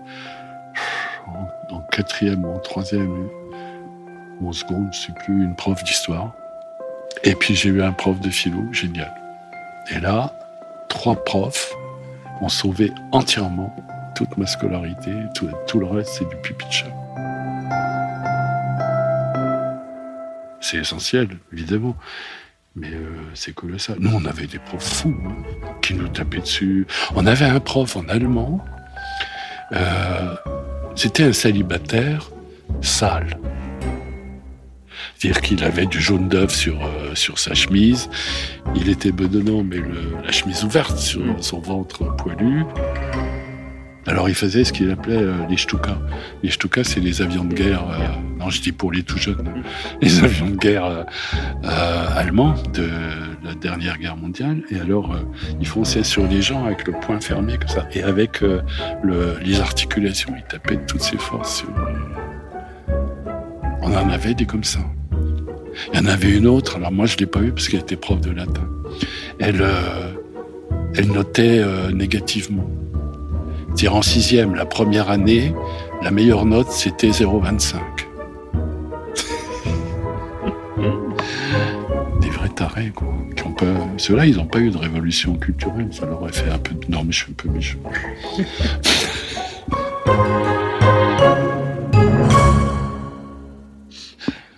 en, 1.70 1.80
quatrième 1.90 2.44
ou 2.44 2.52
en 2.52 2.58
troisième 2.58 3.28
ou 4.40 4.48
en 4.48 4.52
seconde, 4.52 4.88
je 4.92 4.98
sais 4.98 5.12
plus, 5.24 5.44
une 5.44 5.54
prof 5.54 5.82
d'histoire. 5.84 6.32
Et 7.24 7.34
puis 7.34 7.54
j'ai 7.54 7.68
eu 7.68 7.82
un 7.82 7.92
prof 7.92 8.18
de 8.20 8.30
philo, 8.30 8.72
génial. 8.72 9.12
Et 9.90 10.00
là, 10.00 10.32
trois 10.88 11.22
profs 11.24 11.72
ont 12.40 12.48
sauvé 12.48 12.92
entièrement 13.12 13.74
toute 14.14 14.36
ma 14.36 14.46
scolarité. 14.46 15.12
Tout, 15.34 15.48
tout 15.66 15.78
le 15.78 15.86
reste, 15.86 16.10
c'est 16.18 16.28
du 16.28 16.36
pipi 16.36 16.64
de. 16.66 16.92
C'est 20.60 20.78
essentiel, 20.78 21.28
évidemment. 21.52 21.96
Mais 22.74 22.88
euh, 22.92 23.20
c'est 23.34 23.54
colossal. 23.54 23.96
Nous, 24.00 24.10
on 24.14 24.24
avait 24.24 24.46
des 24.46 24.58
profs 24.58 24.82
fous 25.02 25.14
hein, 25.26 25.36
qui 25.82 25.94
nous 25.94 26.08
tapaient 26.08 26.40
dessus. 26.40 26.86
On 27.14 27.26
avait 27.26 27.44
un 27.44 27.60
prof 27.60 27.96
en 27.96 28.08
allemand. 28.08 28.64
Euh, 29.72 30.34
C'était 30.94 31.24
un 31.24 31.32
célibataire 31.32 32.30
sale. 32.80 33.38
C'est-à-dire 35.16 35.42
qu'il 35.42 35.62
avait 35.64 35.86
du 35.86 36.00
jaune 36.00 36.28
d'œuf 36.28 36.52
sur, 36.54 36.82
euh, 36.82 37.14
sa 37.14 37.54
chemise. 37.54 38.08
Il 38.74 38.88
était 38.88 39.12
bedonnant, 39.12 39.62
mais 39.62 39.78
la 40.24 40.32
chemise 40.32 40.64
ouverte 40.64 40.98
sur 40.98 41.22
son 41.44 41.60
ventre 41.60 42.16
poilu. 42.16 42.64
Alors 44.06 44.28
il 44.28 44.34
faisait 44.34 44.64
ce 44.64 44.72
qu'il 44.72 44.90
appelait 44.90 45.22
euh, 45.22 45.34
les 45.48 45.56
Stuka. 45.56 45.96
Les 46.42 46.50
Stuka, 46.50 46.82
c'est 46.82 46.98
les 46.98 47.22
avions 47.22 47.44
de 47.44 47.54
guerre. 47.54 47.84
Euh, 47.88 48.06
non, 48.38 48.50
je 48.50 48.60
dis 48.60 48.72
pour 48.72 48.90
les 48.90 49.04
tout 49.04 49.16
jeunes. 49.18 49.46
hein, 49.46 49.62
les 50.00 50.24
avions 50.24 50.48
de 50.50 50.56
guerre 50.56 50.84
euh, 50.84 52.06
allemands 52.16 52.54
de 52.74 52.88
la 53.44 53.54
dernière 53.54 53.98
guerre 53.98 54.16
mondiale. 54.16 54.62
Et 54.70 54.80
alors, 54.80 55.14
ils 55.60 55.66
fonçaient 55.66 56.02
sur 56.02 56.26
les 56.26 56.42
gens 56.42 56.64
avec 56.64 56.86
le 56.86 56.94
poing 56.94 57.20
fermé 57.20 57.56
comme 57.58 57.68
ça, 57.68 57.86
et 57.92 58.02
avec 58.02 58.40
le, 58.40 59.36
les 59.44 59.60
articulations. 59.60 60.32
Ils 60.36 60.44
tapaient 60.48 60.76
de 60.76 60.86
toutes 60.86 61.02
ses 61.02 61.18
forces. 61.18 61.64
On 63.82 63.94
en 63.94 64.10
avait 64.10 64.34
des 64.34 64.46
comme 64.46 64.64
ça. 64.64 64.80
Il 65.92 66.00
y 66.00 66.02
en 66.02 66.06
avait 66.06 66.30
une 66.30 66.46
autre. 66.46 66.76
Alors 66.76 66.92
moi, 66.92 67.06
je 67.06 67.16
l'ai 67.18 67.26
pas 67.26 67.40
eu 67.40 67.52
parce 67.52 67.68
qu'elle 67.68 67.80
était 67.80 67.96
prof 67.96 68.20
de 68.20 68.30
latin. 68.30 68.68
Elle, 69.38 69.64
elle 70.96 71.08
notait 71.08 71.64
négativement. 71.92 72.68
C'est-à-dire 73.74 73.94
en 73.96 74.02
sixième, 74.02 74.54
la 74.54 74.66
première 74.66 75.10
année, 75.10 75.54
la 76.02 76.10
meilleure 76.10 76.44
note, 76.44 76.70
c'était 76.70 77.08
0,25. 77.08 77.78
Des 82.20 82.28
vrais 82.28 82.48
tarés, 82.50 82.92
quoi. 82.94 83.08
Qui 83.34 83.46
ont 83.46 83.52
pas... 83.52 83.64
Ceux-là, 83.96 84.26
ils 84.26 84.36
n'ont 84.36 84.46
pas 84.46 84.58
eu 84.60 84.70
de 84.70 84.76
révolution 84.76 85.36
culturelle. 85.36 85.88
Ça 85.90 86.04
leur 86.06 86.20
aurait 86.20 86.32
fait 86.32 86.50
un 86.50 86.58
peu... 86.58 86.74
De... 86.74 86.90
Non, 86.90 87.02
mais 87.04 87.12
je 87.12 87.24
suis 87.24 87.32
un 87.32 87.34
peu 87.34 87.48
méchant. 87.48 87.78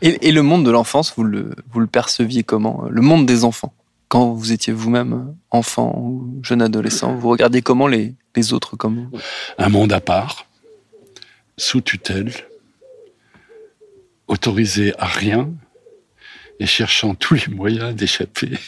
Et, 0.02 0.28
et 0.28 0.33
le 0.33 0.42
monde 0.42 0.66
de 0.66 0.71
l'enfance, 0.71 1.14
vous 1.16 1.25
le, 1.25 1.54
vous 1.73 1.80
le 1.80 1.87
perceviez 1.87 2.42
comment? 2.42 2.85
Le 2.90 3.00
monde 3.00 3.25
des 3.25 3.42
enfants? 3.44 3.73
Quand 4.09 4.33
vous 4.33 4.53
étiez 4.53 4.73
vous-même 4.73 5.35
enfant 5.51 5.95
ou 5.99 6.41
jeune 6.43 6.63
adolescent, 6.63 7.15
vous 7.17 7.29
regardiez 7.29 7.63
comment 7.63 7.87
les, 7.87 8.15
les 8.37 8.53
autres 8.53 8.77
comme 8.77 9.09
vous 9.11 9.19
Un 9.59 9.69
monde 9.69 9.93
à 9.93 10.01
part, 10.01 10.47
sous 11.57 11.81
tutelle, 11.81 12.33
autorisé 14.29 14.93
à 14.99 15.07
rien 15.07 15.51
et 16.61 16.67
cherchant 16.67 17.15
tous 17.15 17.35
les 17.35 17.55
moyens 17.55 17.95
d'échapper 17.95 18.59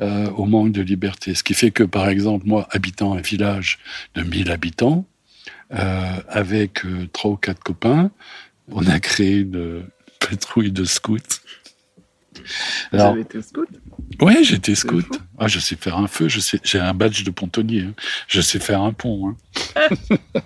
euh, 0.00 0.30
au 0.30 0.44
manque 0.44 0.72
de 0.72 0.82
liberté. 0.82 1.34
Ce 1.34 1.42
qui 1.42 1.54
fait 1.54 1.70
que, 1.70 1.82
par 1.82 2.08
exemple, 2.08 2.46
moi, 2.46 2.68
habitant 2.70 3.14
un 3.14 3.20
village 3.20 3.78
de 4.14 4.22
1000 4.22 4.50
habitants, 4.50 5.04
euh, 5.72 6.20
avec 6.28 6.84
euh, 6.84 7.08
trois 7.12 7.32
ou 7.32 7.36
quatre 7.36 7.62
copains, 7.62 8.10
on 8.70 8.86
a 8.86 9.00
créé 9.00 9.38
une 9.38 9.84
patrouille 10.20 10.72
de 10.72 10.84
scouts. 10.84 11.18
Alors, 12.92 13.08
Vous 13.08 13.12
avez 13.12 13.20
été 13.22 13.42
scout 13.42 13.68
Oui, 14.20 14.44
j'étais 14.44 14.74
scout. 14.74 15.06
Ah, 15.38 15.48
je 15.48 15.58
sais 15.58 15.76
faire 15.76 15.98
un 15.98 16.06
feu, 16.06 16.28
je 16.28 16.40
sais, 16.40 16.60
j'ai 16.62 16.78
un 16.78 16.94
badge 16.94 17.24
de 17.24 17.30
pontonnier. 17.30 17.82
Hein. 17.82 17.94
Je 18.28 18.40
sais 18.40 18.58
faire 18.58 18.82
un 18.82 18.92
pont. 18.92 19.36
Hein. 19.76 19.88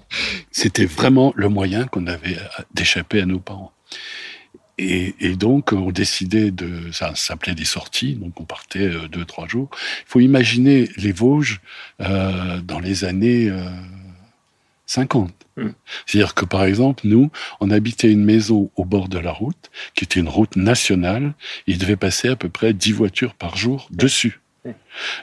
C'était 0.51 0.87
vraiment 0.87 1.33
le 1.37 1.49
moyen 1.49 1.87
qu'on 1.87 2.07
avait 2.07 2.39
d'échapper 2.75 3.21
à 3.21 3.27
nos 3.27 3.39
parents. 3.39 3.73
Et, 4.79 5.17
et, 5.21 5.35
donc, 5.35 5.73
on 5.73 5.91
décidait 5.91 6.53
de. 6.53 6.93
Ça 6.93 7.13
s'appelait 7.17 7.57
des 7.57 7.65
sorties, 7.65 8.15
donc 8.15 8.41
on 8.41 8.45
partait 8.45 8.87
euh, 8.87 9.09
deux, 9.09 9.25
trois 9.25 9.49
jours. 9.49 9.69
Il 9.73 10.05
faut 10.07 10.21
imaginer 10.21 10.89
les 10.97 11.11
Vosges 11.11 11.61
euh, 12.01 12.61
dans 12.61 12.79
les 12.79 13.05
années 13.05 13.51
euh, 13.51 13.69
50. 14.87 15.33
Mm. 15.59 15.75
C'est-à-dire 16.07 16.35
que, 16.35 16.45
par 16.45 16.65
exemple, 16.65 17.03
nous, 17.07 17.31
on 17.61 17.71
habitait 17.71 18.11
une 18.11 18.25
maison 18.25 18.71
au 18.77 18.85
bord 18.85 19.09
de 19.09 19.19
la 19.19 19.33
route, 19.33 19.71
qui 19.95 20.05
était 20.05 20.21
une 20.21 20.29
route 20.29 20.57
nationale. 20.57 21.35
Il 21.67 21.79
devait 21.79 21.97
passer 21.97 22.29
à 22.29 22.37
peu 22.37 22.49
près 22.49 22.73
10 22.73 22.93
voitures 22.93 23.35
par 23.35 23.57
jour 23.57 23.89
dessus. 23.91 24.41
Mm. 24.65 24.71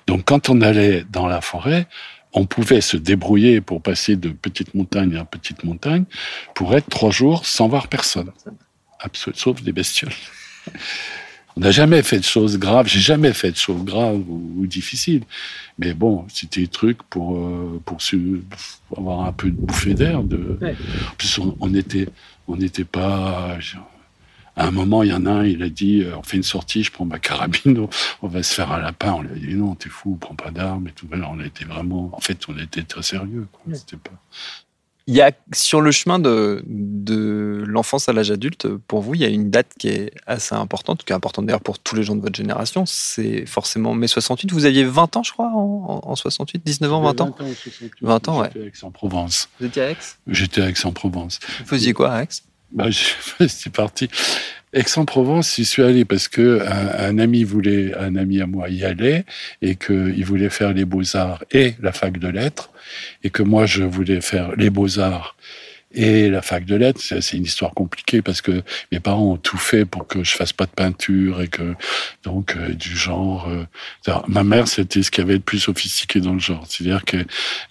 Donc, 0.08 0.26
quand 0.26 0.50
on 0.50 0.62
allait 0.62 1.06
dans 1.10 1.28
la 1.28 1.42
forêt, 1.42 1.88
on 2.34 2.46
pouvait 2.46 2.82
se 2.82 2.98
débrouiller 2.98 3.62
pour 3.62 3.82
passer 3.82 4.18
de 4.18 4.30
petite 4.30 4.74
montagne 4.76 5.16
à 5.16 5.24
petite 5.24 5.64
montagne 5.64 6.04
pour 6.54 6.76
être 6.76 6.90
trois 6.90 7.12
jours 7.12 7.46
sans 7.46 7.68
voir 7.68 7.88
personne. 7.88 8.32
Sauf 9.34 9.62
des 9.62 9.72
bestioles. 9.72 10.12
On 11.58 11.62
n'a 11.62 11.72
jamais 11.72 12.04
fait 12.04 12.20
de 12.20 12.26
choses 12.26 12.58
graves. 12.58 12.88
J'ai 12.88 13.00
jamais 13.00 13.32
fait 13.32 13.52
de 13.52 13.56
choses 13.56 13.84
graves 13.84 14.22
ou, 14.28 14.54
ou 14.58 14.68
difficiles. 14.68 15.24
Mais 15.80 15.94
bon, 15.94 16.26
c'était 16.28 16.62
des 16.62 16.68
trucs 16.68 17.02
pour 17.04 17.38
euh, 17.38 17.82
pour, 17.86 18.00
avoir 18.98 19.22
un 19.26 19.32
peu 19.32 19.50
de 19.50 19.56
bouffée 19.56 19.94
d'air. 19.94 20.24
De... 20.24 20.58
Ouais. 20.62 20.76
En 21.12 21.16
plus, 21.16 21.38
on, 21.40 21.56
on 21.60 21.74
était 21.74 22.08
on 22.48 22.58
n'était 22.58 22.86
pas. 22.86 23.58
À 24.58 24.68
un 24.68 24.72
moment, 24.72 25.04
il 25.04 25.10
y 25.10 25.14
en 25.14 25.26
a 25.26 25.32
un, 25.32 25.46
il 25.46 25.64
a 25.64 25.70
dit 25.70 26.04
euh, 26.04 26.16
on 26.18 26.24
fait 26.24 26.38
une 26.38 26.44
sortie, 26.44 26.82
je 26.84 26.92
prends 26.92 27.04
ma 27.04 27.20
carabine, 27.20 27.88
on, 28.22 28.28
va 28.28 28.42
se 28.42 28.54
faire 28.54 28.72
un 28.72 28.80
lapin. 28.80 29.14
On 29.14 29.22
lui 29.22 29.32
a 29.32 29.48
dit 29.48 29.56
non, 29.56 29.76
t'es 29.76 29.90
fou, 29.90 30.16
prends 30.16 30.36
pas 30.36 30.52
d'armes 30.52 30.88
et 30.88 30.92
tout. 30.92 31.08
On 31.12 31.40
était 31.42 31.66
vraiment. 31.66 32.10
En 32.14 32.22
fait, 32.22 32.40
on 32.48 32.58
était 32.58 32.84
très 32.84 33.04
sérieux. 33.04 33.48
Quoi. 33.52 33.62
Ouais. 33.68 33.76
C'était 33.76 33.98
pas. 33.98 34.14
Il 35.08 35.14
y 35.14 35.22
a 35.22 35.32
sur 35.54 35.82
le 35.82 35.92
chemin 35.92 36.18
de, 36.18 36.64
de 36.66 37.64
l'enfance 37.68 38.10
à 38.10 38.14
l'âge 38.14 38.32
adulte, 38.32 38.68
pour 38.68 39.02
vous, 39.02 39.14
il 39.14 39.22
y 39.22 39.24
a 39.24 39.28
une 39.28 39.52
date 39.52 39.68
qui 39.78 39.88
est 39.90 40.12
assez 40.26 40.56
importante, 40.56 41.04
qui 41.04 41.14
est 41.14 41.16
importante 41.16 41.46
d'ailleurs 41.46 41.62
pour 41.62 41.78
tous 41.78 41.96
les 41.96 42.02
gens 42.02 42.16
de 42.16 42.22
votre 42.22 42.36
génération. 42.36 42.86
C'est 42.88 43.46
forcément 43.46 43.94
mai 43.94 44.08
68. 44.08 44.52
Vous 44.52 44.66
aviez 44.66 44.84
20 44.84 45.18
ans, 45.18 45.24
je 45.24 45.32
crois, 45.32 45.50
en, 45.50 46.02
en 46.04 46.16
68, 46.16 46.66
19 46.66 46.92
ans, 46.92 47.02
20 47.02 47.22
ans? 47.22 47.36
20 48.02 48.30
ans, 48.30 48.42
ouais. 48.42 48.50
J'étais 48.54 48.66
à 48.66 48.68
Aix-en-Provence. 48.68 49.50
Vous 49.60 49.66
étiez 49.68 49.82
à 49.84 49.92
Aix? 49.92 49.98
J'étais 50.28 50.62
à 50.62 50.70
Aix-en-Provence. 50.70 51.40
Vous 51.60 51.66
faisiez 51.66 51.94
quoi 51.94 52.12
à 52.12 52.24
Aix? 52.24 52.28
Bah, 52.72 52.88
C'est 53.48 53.72
parti. 53.72 54.10
Aix-en-Provence, 54.74 55.56
j'y 55.56 55.64
suis 55.64 55.84
allé 55.84 56.04
parce 56.04 56.28
que 56.28 56.62
un, 56.62 57.10
un, 57.10 57.18
ami 57.18 57.46
voulait, 57.46 57.96
un 57.98 58.18
ami 58.18 58.42
à 58.42 58.46
moi 58.46 58.70
y 58.70 58.84
allait 58.84 59.24
et 59.62 59.76
qu'il 59.78 60.26
voulait 60.26 60.50
faire 60.50 60.74
les 60.74 60.84
beaux-arts 60.84 61.46
et 61.52 61.76
la 61.82 61.94
fac 61.94 62.18
de 62.18 62.28
lettres 62.28 62.72
et 63.24 63.30
que 63.30 63.42
moi 63.42 63.66
je 63.66 63.84
voulais 63.84 64.20
faire 64.20 64.54
les 64.58 64.70
beaux-arts 64.70 65.38
Et 65.96 66.30
la 66.30 66.42
fac 66.42 66.66
de 66.66 66.76
lettres, 66.76 67.00
c'est 67.02 67.38
une 67.38 67.46
histoire 67.46 67.74
compliquée 67.74 68.22
parce 68.22 68.42
que 68.42 68.64
mes 68.92 69.00
parents 69.00 69.32
ont 69.32 69.38
tout 69.38 69.58
fait 69.58 69.86
pour 69.86 70.08
que 70.08 70.26
je 70.26 70.36
fasse 70.36 70.52
pas 70.52 70.66
de 70.66 70.72
peinture 70.72 71.42
et 71.42 71.48
que 71.48 71.74
donc 72.24 72.58
euh, 72.58 72.74
du 72.74 72.96
genre. 72.96 73.48
Euh, 73.48 73.66
ma 74.28 74.44
mère, 74.44 74.68
c'était 74.68 75.04
ce 75.04 75.10
qu'il 75.10 75.24
y 75.24 75.28
avait 75.28 75.38
de 75.38 75.44
plus 75.44 75.60
sophistiqué 75.60 76.20
dans 76.20 76.34
le 76.34 76.40
genre, 76.40 76.66
c'est-à-dire 76.68 77.06
que 77.06 77.18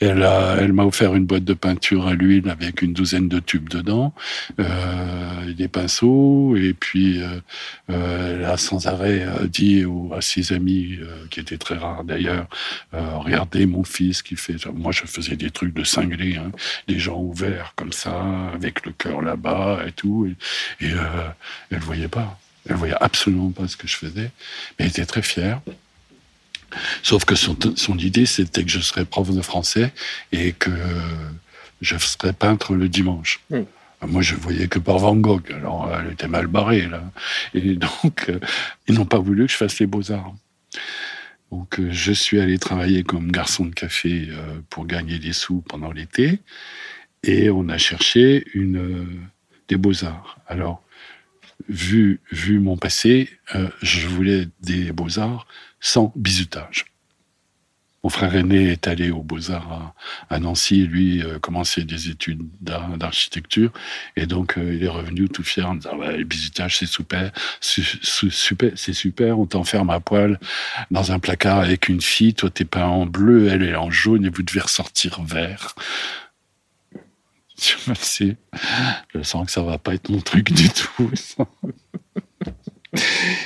elle 0.00 0.22
a, 0.22 0.56
elle 0.58 0.72
m'a 0.72 0.84
offert 0.84 1.14
une 1.14 1.26
boîte 1.26 1.44
de 1.44 1.52
peinture 1.52 2.06
à 2.06 2.14
l'huile 2.14 2.48
avec 2.48 2.80
une 2.80 2.94
douzaine 2.94 3.28
de 3.28 3.40
tubes 3.40 3.68
dedans, 3.68 4.14
euh, 4.58 5.52
des 5.52 5.68
pinceaux, 5.68 6.56
et 6.56 6.72
puis 6.72 7.20
elle 7.88 8.44
a 8.44 8.56
sans 8.56 8.86
arrêt 8.86 9.26
dit 9.48 9.84
à 10.16 10.20
ses 10.20 10.52
amis, 10.52 10.98
qui 11.30 11.40
étaient 11.40 11.58
très 11.58 11.76
rares 11.76 12.04
d'ailleurs, 12.04 12.46
regardez 12.92 13.66
mon 13.66 13.84
fils 13.84 14.22
qui 14.22 14.36
fait. 14.36 14.56
Moi, 14.74 14.92
je 14.92 15.02
faisais 15.04 15.36
des 15.36 15.50
trucs 15.50 15.74
de 15.74 15.84
cinglé, 15.84 16.36
hein, 16.36 16.50
des 16.88 16.98
gens 16.98 17.20
ouverts 17.20 17.74
comme 17.76 17.92
ça 17.92 18.13
avec 18.54 18.84
le 18.86 18.92
cœur 18.92 19.22
là-bas 19.22 19.80
et 19.86 19.92
tout. 19.92 20.26
Et, 20.80 20.92
euh, 20.92 21.28
elle 21.70 21.78
ne 21.78 21.84
voyait 21.84 22.08
pas. 22.08 22.38
Elle 22.68 22.76
voyait 22.76 22.96
absolument 23.00 23.50
pas 23.50 23.68
ce 23.68 23.76
que 23.76 23.86
je 23.86 23.96
faisais. 23.96 24.30
Mais 24.78 24.84
elle 24.84 24.88
était 24.88 25.06
très 25.06 25.22
fière. 25.22 25.60
Sauf 27.02 27.24
que 27.24 27.34
son, 27.34 27.98
idée, 27.98 28.26
c'était 28.26 28.64
que 28.64 28.70
je 28.70 28.80
serais 28.80 29.04
prof 29.04 29.30
de 29.30 29.42
français 29.42 29.92
et 30.32 30.52
que 30.52 30.70
je 31.80 31.96
serais 31.98 32.32
peintre 32.32 32.74
le 32.74 32.88
dimanche. 32.88 33.40
Hmm. 33.50 33.62
Moi, 34.06 34.22
je 34.22 34.34
voyais 34.34 34.66
que 34.68 34.78
par 34.78 34.98
Van 34.98 35.14
Gogh. 35.14 35.52
Alors, 35.52 35.90
elle 35.94 36.12
était 36.12 36.26
mal 36.26 36.46
barrée, 36.46 36.88
là. 36.88 37.02
Et 37.54 37.76
donc, 37.76 38.26
euh, 38.28 38.38
ils 38.88 38.94
n'ont 38.94 39.06
pas 39.06 39.18
voulu 39.18 39.46
que 39.46 39.52
je 39.52 39.56
fasse 39.56 39.78
les 39.78 39.86
beaux-arts. 39.86 40.34
Donc, 41.52 41.78
euh, 41.78 41.88
je 41.92 42.12
suis 42.12 42.40
allé 42.40 42.58
travailler 42.58 43.02
comme 43.04 43.30
garçon 43.30 43.66
de 43.66 43.72
café 43.72 44.28
pour 44.68 44.86
gagner 44.86 45.18
des 45.18 45.32
sous 45.32 45.60
pendant 45.60 45.92
l'été. 45.92 46.40
Et 47.26 47.50
on 47.50 47.68
a 47.70 47.78
cherché 47.78 48.44
une, 48.52 48.76
euh, 48.76 49.06
des 49.68 49.76
beaux-arts. 49.76 50.38
Alors, 50.46 50.82
vu, 51.68 52.20
vu 52.30 52.58
mon 52.58 52.76
passé, 52.76 53.30
euh, 53.54 53.68
je 53.80 54.06
voulais 54.06 54.48
des 54.60 54.92
beaux-arts 54.92 55.46
sans 55.80 56.12
bizutage. 56.16 56.84
Mon 58.02 58.10
frère 58.10 58.36
aîné 58.36 58.68
est 58.68 58.86
allé 58.86 59.10
aux 59.10 59.22
Beaux-Arts 59.22 59.94
à, 60.28 60.38
Nancy, 60.38 60.86
lui 60.86 61.22
euh, 61.22 61.38
commençait 61.38 61.84
des 61.84 62.10
études 62.10 62.42
d'architecture, 62.60 63.72
et 64.14 64.26
donc 64.26 64.58
il 64.58 64.84
est 64.84 64.88
revenu 64.88 65.26
tout 65.30 65.42
fier 65.42 65.66
en 65.66 65.76
disant 65.76 65.96
ouais, 65.96 66.18
le 66.18 66.24
bizutage 66.24 66.76
c'est 66.76 66.86
super, 66.86 67.32
super, 67.62 68.72
c'est 68.76 68.92
super, 68.92 69.38
on 69.38 69.46
t'enferme 69.46 69.88
à 69.88 70.00
poil 70.00 70.38
dans 70.90 71.12
un 71.12 71.18
placard 71.18 71.60
avec 71.60 71.88
une 71.88 72.02
fille, 72.02 72.34
toi 72.34 72.50
t'es 72.50 72.66
peint 72.66 72.84
en 72.84 73.06
bleu, 73.06 73.48
elle 73.48 73.62
est 73.62 73.74
en 73.74 73.90
jaune, 73.90 74.26
et 74.26 74.28
vous 74.28 74.42
devez 74.42 74.60
ressortir 74.60 75.22
vert. 75.22 75.74
Je 77.60 77.94
sais. 77.94 78.36
Je 79.14 79.22
sens 79.22 79.46
que 79.46 79.52
ça 79.52 79.62
va 79.62 79.78
pas 79.78 79.94
être 79.94 80.08
mon 80.08 80.20
truc 80.20 80.52
du 80.52 80.68
tout. 80.68 81.10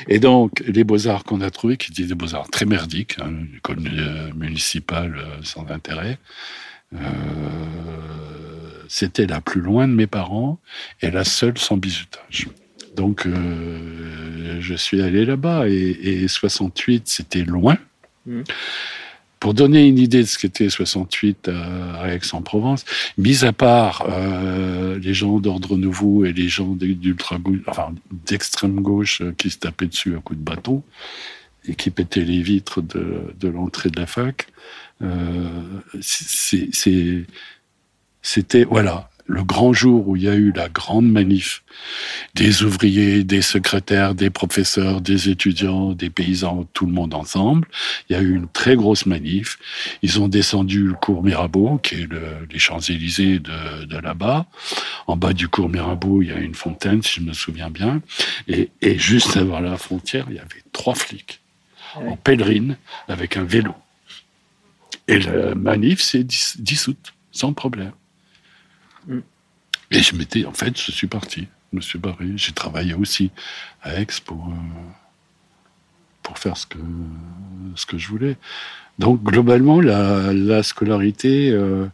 Et 0.08 0.18
donc, 0.18 0.62
les 0.66 0.84
beaux-arts 0.84 1.24
qu'on 1.24 1.40
a 1.40 1.50
trouvés, 1.50 1.76
qui 1.76 1.92
étaient 1.92 2.04
des 2.04 2.14
beaux-arts 2.14 2.50
très 2.50 2.64
merdiques, 2.64 3.16
hein, 3.20 3.28
une 3.28 3.56
école 3.56 3.78
euh, 3.86 4.30
municipale 4.34 5.16
euh, 5.18 5.42
sans 5.42 5.66
intérêt, 5.70 6.18
euh, 6.94 6.98
c'était 8.88 9.26
la 9.26 9.40
plus 9.40 9.60
loin 9.60 9.86
de 9.88 9.92
mes 9.92 10.06
parents 10.06 10.58
et 11.02 11.10
la 11.10 11.24
seule 11.24 11.58
sans 11.58 11.76
bizutage. 11.76 12.48
Donc, 12.96 13.28
je 13.28 14.74
suis 14.74 15.02
allé 15.02 15.24
là-bas 15.24 15.68
et, 15.68 16.26
68, 16.26 17.06
c'était 17.06 17.44
loin. 17.44 17.78
Mmh. 18.26 18.42
Pour 19.40 19.54
donner 19.54 19.86
une 19.86 19.98
idée 19.98 20.22
de 20.22 20.26
ce 20.26 20.38
qu'était 20.38 20.68
68 20.68 21.48
à 21.48 22.14
Aix-en-Provence, 22.14 22.84
mis 23.16 23.44
à 23.44 23.52
part 23.52 24.06
euh, 24.08 24.98
les 24.98 25.14
gens 25.14 25.38
d'ordre 25.38 25.76
nouveau 25.76 26.24
et 26.24 26.32
les 26.32 26.48
gens 26.48 26.76
enfin 27.66 27.94
d'extrême 28.26 28.80
gauche 28.80 29.22
euh, 29.22 29.32
qui 29.36 29.50
se 29.50 29.58
tapaient 29.58 29.86
dessus 29.86 30.16
à 30.16 30.20
coups 30.20 30.38
de 30.38 30.44
bâton 30.44 30.82
et 31.66 31.74
qui 31.74 31.90
pétaient 31.90 32.24
les 32.24 32.42
vitres 32.42 32.82
de, 32.82 33.34
de 33.38 33.48
l'entrée 33.48 33.90
de 33.90 34.00
la 34.00 34.06
fac, 34.06 34.48
euh, 35.02 35.80
c'était 38.22 38.64
voilà 38.64 39.10
le 39.28 39.44
grand 39.44 39.74
jour 39.74 40.08
où 40.08 40.16
il 40.16 40.22
y 40.22 40.28
a 40.28 40.34
eu 40.34 40.52
la 40.52 40.70
grande 40.70 41.06
manif 41.06 41.62
des 42.34 42.62
ouvriers, 42.62 43.24
des 43.24 43.42
secrétaires, 43.42 44.14
des 44.14 44.30
professeurs, 44.30 45.02
des 45.02 45.28
étudiants, 45.28 45.92
des 45.92 46.08
paysans, 46.08 46.66
tout 46.72 46.86
le 46.86 46.92
monde 46.92 47.12
ensemble. 47.12 47.68
Il 48.08 48.14
y 48.14 48.16
a 48.16 48.22
eu 48.22 48.34
une 48.34 48.48
très 48.48 48.74
grosse 48.74 49.04
manif. 49.04 49.58
Ils 50.02 50.18
ont 50.18 50.28
descendu 50.28 50.82
le 50.82 50.94
cours 50.94 51.22
Mirabeau, 51.22 51.76
qui 51.78 51.96
est 51.96 52.10
le, 52.10 52.46
les 52.50 52.58
Champs-Élysées 52.58 53.38
de, 53.38 53.84
de 53.84 53.98
là-bas. 53.98 54.46
En 55.06 55.16
bas 55.16 55.34
du 55.34 55.48
cours 55.48 55.68
Mirabeau, 55.68 56.22
il 56.22 56.28
y 56.28 56.32
a 56.32 56.38
une 56.38 56.54
fontaine, 56.54 57.02
si 57.02 57.20
je 57.20 57.26
me 57.26 57.34
souviens 57.34 57.68
bien. 57.68 58.00
Et, 58.48 58.70
et 58.80 58.98
juste 58.98 59.36
avant 59.36 59.60
la 59.60 59.76
frontière, 59.76 60.24
il 60.30 60.36
y 60.36 60.40
avait 60.40 60.64
trois 60.72 60.94
flics 60.94 61.40
en 61.94 62.16
pèlerine 62.16 62.78
avec 63.08 63.36
un 63.36 63.44
vélo. 63.44 63.74
Et 65.06 65.18
la 65.18 65.54
manif 65.54 66.00
s'est 66.00 66.24
dissoute, 66.24 67.12
sans 67.30 67.52
problème. 67.52 67.92
Et 69.90 70.02
je 70.02 70.14
m'étais, 70.14 70.44
en 70.44 70.52
fait, 70.52 70.78
je 70.80 70.92
suis 70.92 71.06
parti. 71.06 71.48
Je 71.72 71.76
me 71.76 71.80
suis 71.80 71.98
barré. 71.98 72.26
J'ai 72.36 72.52
travaillé 72.52 72.94
aussi 72.94 73.30
à 73.82 73.94
Aix 74.00 74.06
pour, 74.24 74.48
euh, 74.48 74.90
pour 76.22 76.38
faire 76.38 76.56
ce 76.56 76.66
que, 76.66 76.78
ce 77.74 77.86
que 77.86 77.98
je 77.98 78.08
voulais. 78.08 78.36
Donc, 78.98 79.22
globalement, 79.22 79.80
la, 79.80 80.32
la 80.32 80.62
scolarité, 80.62 81.50
euh, 81.50 81.86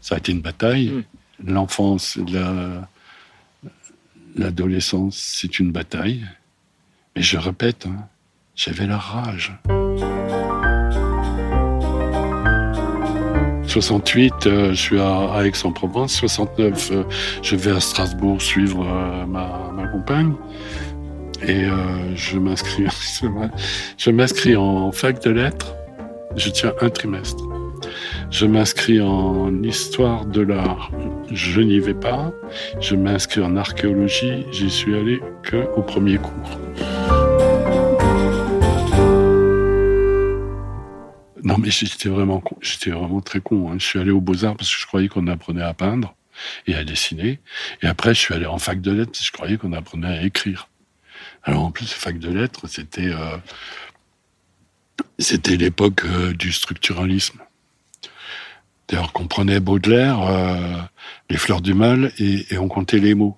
ça 0.00 0.16
a 0.16 0.18
été 0.18 0.32
une 0.32 0.40
bataille. 0.40 0.90
Mm. 0.90 1.50
L'enfance, 1.52 2.18
la, 2.28 2.88
l'adolescence, 4.36 5.16
c'est 5.16 5.58
une 5.58 5.72
bataille. 5.72 6.24
Mais 7.16 7.22
je 7.22 7.36
répète, 7.36 7.86
hein, 7.86 8.08
j'avais 8.54 8.86
la 8.86 8.98
rage. 8.98 9.52
68, 13.72 14.46
euh, 14.46 14.68
je 14.70 14.74
suis 14.74 15.00
à, 15.00 15.46
Aix-en-Provence. 15.46 16.12
69, 16.12 16.90
euh, 16.92 17.04
je 17.40 17.56
vais 17.56 17.70
à 17.70 17.80
Strasbourg 17.80 18.42
suivre 18.42 18.84
euh, 18.86 19.24
ma, 19.24 19.88
compagne. 19.90 20.34
Et 21.48 21.64
je 22.14 22.38
m'inscris, 22.38 22.84
je 23.98 24.10
m'inscris 24.10 24.54
en 24.54 24.92
fac 24.92 25.20
de 25.24 25.30
lettres. 25.30 25.74
Je 26.36 26.50
tiens 26.50 26.72
un 26.80 26.88
trimestre. 26.88 27.42
Je 28.30 28.46
m'inscris 28.46 29.00
en 29.00 29.60
histoire 29.64 30.24
de 30.24 30.42
l'art. 30.42 30.92
Je 31.32 31.60
n'y 31.60 31.80
vais 31.80 31.94
pas. 31.94 32.30
Je 32.78 32.94
m'inscris 32.94 33.42
en 33.42 33.56
archéologie. 33.56 34.46
J'y 34.52 34.70
suis 34.70 34.94
allé 34.94 35.20
que 35.42 35.66
au 35.74 35.82
premier 35.82 36.18
cours. 36.18 37.11
Non, 41.42 41.58
mais 41.58 41.70
j'étais 41.70 42.08
vraiment, 42.08 42.42
j'étais 42.60 42.90
vraiment 42.90 43.20
très 43.20 43.40
con. 43.40 43.70
Hein. 43.70 43.76
Je 43.78 43.84
suis 43.84 43.98
allé 43.98 44.10
aux 44.10 44.20
Beaux-Arts 44.20 44.56
parce 44.56 44.72
que 44.72 44.80
je 44.80 44.86
croyais 44.86 45.08
qu'on 45.08 45.26
apprenait 45.26 45.62
à 45.62 45.74
peindre 45.74 46.14
et 46.66 46.74
à 46.74 46.84
dessiner. 46.84 47.40
Et 47.82 47.86
après, 47.86 48.14
je 48.14 48.20
suis 48.20 48.34
allé 48.34 48.46
en 48.46 48.58
fac 48.58 48.80
de 48.80 48.92
lettres 48.92 49.12
parce 49.12 49.20
que 49.20 49.26
je 49.26 49.32
croyais 49.32 49.56
qu'on 49.56 49.72
apprenait 49.72 50.18
à 50.18 50.22
écrire. 50.22 50.68
Alors, 51.42 51.64
en 51.64 51.70
plus, 51.72 51.92
fac 51.92 52.18
de 52.18 52.30
lettres, 52.30 52.68
c'était, 52.68 53.12
euh, 53.12 53.36
c'était 55.18 55.56
l'époque 55.56 56.04
euh, 56.04 56.32
du 56.32 56.52
structuralisme. 56.52 57.40
D'ailleurs, 58.88 59.12
qu'on 59.12 59.26
prenait 59.26 59.58
Baudelaire, 59.58 60.20
euh, 60.22 60.76
les 61.28 61.36
fleurs 61.36 61.60
du 61.60 61.74
mal, 61.74 62.12
et, 62.18 62.54
et, 62.54 62.58
on 62.58 62.68
comptait 62.68 62.98
les 62.98 63.14
mots. 63.14 63.36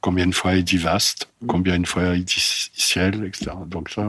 Combien 0.00 0.26
de 0.26 0.34
fois 0.34 0.54
il 0.54 0.64
dit 0.64 0.78
vaste, 0.78 1.28
combien 1.46 1.78
de 1.78 1.86
fois 1.86 2.14
il 2.14 2.24
dit 2.24 2.40
ciel, 2.74 3.24
etc. 3.24 3.52
Donc 3.66 3.90
ça, 3.90 4.06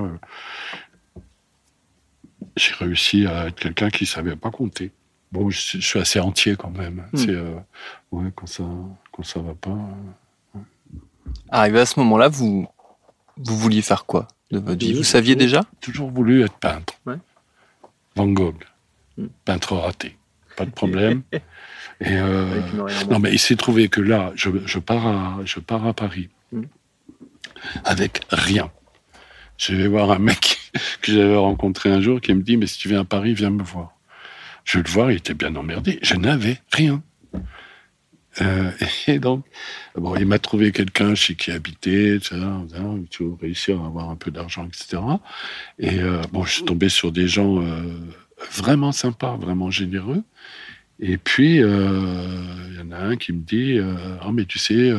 j'ai 2.55 2.73
réussi 2.73 3.25
à 3.25 3.47
être 3.47 3.59
quelqu'un 3.59 3.89
qui 3.89 4.05
savait 4.05 4.35
pas 4.35 4.51
compter. 4.51 4.91
Bon, 5.31 5.49
je, 5.49 5.79
suis 5.79 5.99
assez 5.99 6.19
entier 6.19 6.55
quand 6.55 6.71
même. 6.71 7.05
Hmm. 7.13 7.17
C'est 7.17 7.29
euh, 7.29 7.55
ouais, 8.11 8.31
quand 8.35 8.47
ça 8.47 8.63
quand 9.11 9.23
ça 9.23 9.39
va 9.39 9.53
pas. 9.53 9.77
Euh, 10.55 10.59
Arrivé 11.49 11.79
à 11.79 11.85
ce 11.85 11.99
moment-là, 11.99 12.27
vous 12.27 12.67
vous 13.37 13.57
vouliez 13.57 13.81
faire 13.81 14.05
quoi 14.05 14.27
de 14.51 14.59
votre 14.59 14.79
vie? 14.79 14.93
Vous 14.93 15.03
saviez 15.03 15.35
déjà? 15.35 15.61
Toujours 15.79 16.11
voulu 16.11 16.43
être 16.43 16.57
peintre. 16.57 16.93
Van 18.15 18.27
Gogh, 18.27 18.65
hmm. 19.17 19.27
peintre 19.45 19.75
raté, 19.77 20.17
pas 20.57 20.65
de 20.65 20.71
problème. 20.71 21.23
Et 22.01 22.17
euh, 22.17 22.59
non, 23.09 23.19
mais 23.19 23.31
il 23.31 23.37
s'est 23.37 23.55
trouvé 23.55 23.87
que 23.87 24.01
là, 24.01 24.31
je, 24.35 24.49
je, 24.65 24.79
pars 24.79 25.05
à 25.05 25.39
je 25.45 25.59
pars 25.59 25.85
à 25.85 25.93
Paris 25.93 26.29
hmm. 26.51 26.63
avec 27.85 28.21
rien. 28.29 28.71
Je 29.57 29.75
vais 29.75 29.87
voir 29.87 30.11
un 30.11 30.19
mec 30.19 30.60
que 31.01 31.11
j'avais 31.11 31.35
rencontré 31.35 31.89
un 31.89 32.01
jour 32.01 32.21
qui 32.21 32.33
me 32.33 32.41
dit 32.41 32.57
Mais 32.57 32.67
si 32.67 32.77
tu 32.77 32.89
viens 32.89 33.01
à 33.01 33.05
Paris, 33.05 33.33
viens 33.33 33.49
me 33.49 33.63
voir. 33.63 33.95
Je 34.63 34.77
vais 34.77 34.83
le 34.83 34.89
voir, 34.89 35.11
il 35.11 35.17
était 35.17 35.33
bien 35.33 35.55
emmerdé. 35.55 35.99
Je 36.01 36.15
n'avais 36.15 36.59
rien. 36.71 37.01
Euh, 38.39 38.71
et 39.07 39.19
donc, 39.19 39.45
bon, 39.95 40.15
il 40.15 40.25
m'a 40.25 40.39
trouvé 40.39 40.71
quelqu'un 40.71 41.15
chez 41.15 41.35
qui 41.35 41.51
etc. 41.51 42.29
Il 42.31 43.07
faut 43.11 43.37
réussir 43.41 43.81
à 43.81 43.87
avoir 43.87 44.09
un 44.09 44.15
peu 44.15 44.31
d'argent, 44.31 44.67
etc. 44.67 45.01
Et 45.79 45.99
euh, 45.99 46.21
bon, 46.31 46.43
je 46.43 46.53
suis 46.53 46.63
tombé 46.63 46.89
sur 46.89 47.11
des 47.11 47.27
gens 47.27 47.61
euh, 47.61 47.81
vraiment 48.51 48.91
sympas, 48.91 49.35
vraiment 49.37 49.71
généreux. 49.71 50.23
Et 50.99 51.17
puis, 51.17 51.55
il 51.55 52.75
y 52.77 52.81
en 52.81 52.91
a 52.91 52.97
un 52.97 53.17
qui 53.17 53.33
me 53.33 53.41
dit 53.41 53.79
Ah, 54.21 54.29
mais 54.31 54.45
tu 54.45 54.59
sais, 54.59 54.91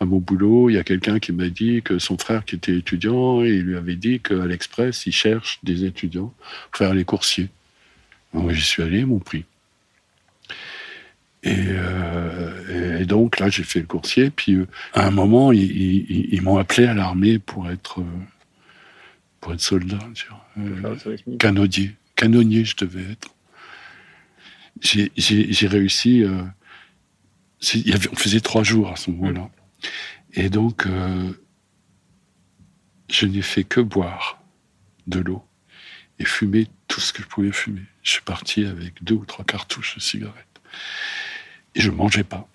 à 0.00 0.04
mon 0.04 0.18
boulot, 0.18 0.68
il 0.70 0.74
y 0.74 0.78
a 0.78 0.84
quelqu'un 0.84 1.18
qui 1.18 1.32
m'a 1.32 1.48
dit 1.48 1.82
que 1.82 1.98
son 1.98 2.18
frère 2.18 2.44
qui 2.44 2.56
était 2.56 2.76
étudiant, 2.76 3.42
il 3.42 3.62
lui 3.62 3.76
avait 3.76 3.96
dit 3.96 4.20
qu'à 4.20 4.46
l'Express, 4.46 5.06
il 5.06 5.12
cherche 5.12 5.58
des 5.62 5.84
étudiants 5.84 6.34
pour 6.70 6.78
faire 6.78 6.94
les 6.94 7.04
coursiers. 7.04 7.48
Donc 8.34 8.50
j'y 8.50 8.60
suis 8.60 8.82
allé, 8.82 9.00
ils 9.00 9.06
m'ont 9.06 9.18
pris. 9.18 9.44
Et, 11.42 13.04
donc 13.06 13.38
là, 13.38 13.48
j'ai 13.48 13.62
fait 13.62 13.80
le 13.80 13.86
coursier. 13.86 14.30
Puis 14.30 14.58
à 14.92 15.06
un 15.06 15.10
moment, 15.10 15.52
ils, 15.52 16.40
m'ont 16.42 16.58
appelé 16.58 16.86
à 16.86 16.94
l'armée 16.94 17.38
pour 17.38 17.70
être 17.70 18.02
pour 19.40 19.52
être 19.52 19.60
soldat, 19.60 19.98
canonnier, 21.38 21.94
canonnier, 22.16 22.64
je 22.64 22.76
devais 22.76 23.12
être 23.12 23.30
j'ai 24.80 25.66
réussi. 25.66 26.22
Euh, 26.22 26.42
on 28.12 28.16
faisait 28.16 28.40
trois 28.40 28.62
jours 28.62 28.90
à 28.90 28.96
ce 28.96 29.10
moment-là. 29.10 29.48
Et 30.34 30.50
donc, 30.50 30.86
euh, 30.86 31.32
je 33.10 33.26
n'ai 33.26 33.42
fait 33.42 33.64
que 33.64 33.80
boire 33.80 34.42
de 35.06 35.20
l'eau 35.20 35.44
et 36.18 36.24
fumer 36.24 36.68
tout 36.88 37.00
ce 37.00 37.12
que 37.12 37.22
je 37.22 37.28
pouvais 37.28 37.52
fumer. 37.52 37.82
Je 38.02 38.12
suis 38.12 38.22
parti 38.22 38.64
avec 38.64 39.02
deux 39.02 39.14
ou 39.14 39.24
trois 39.24 39.44
cartouches 39.44 39.96
de 39.96 40.00
cigarettes. 40.00 40.60
Et 41.74 41.80
je 41.80 41.90
ne 41.90 41.96
mangeais 41.96 42.24
pas. 42.24 42.48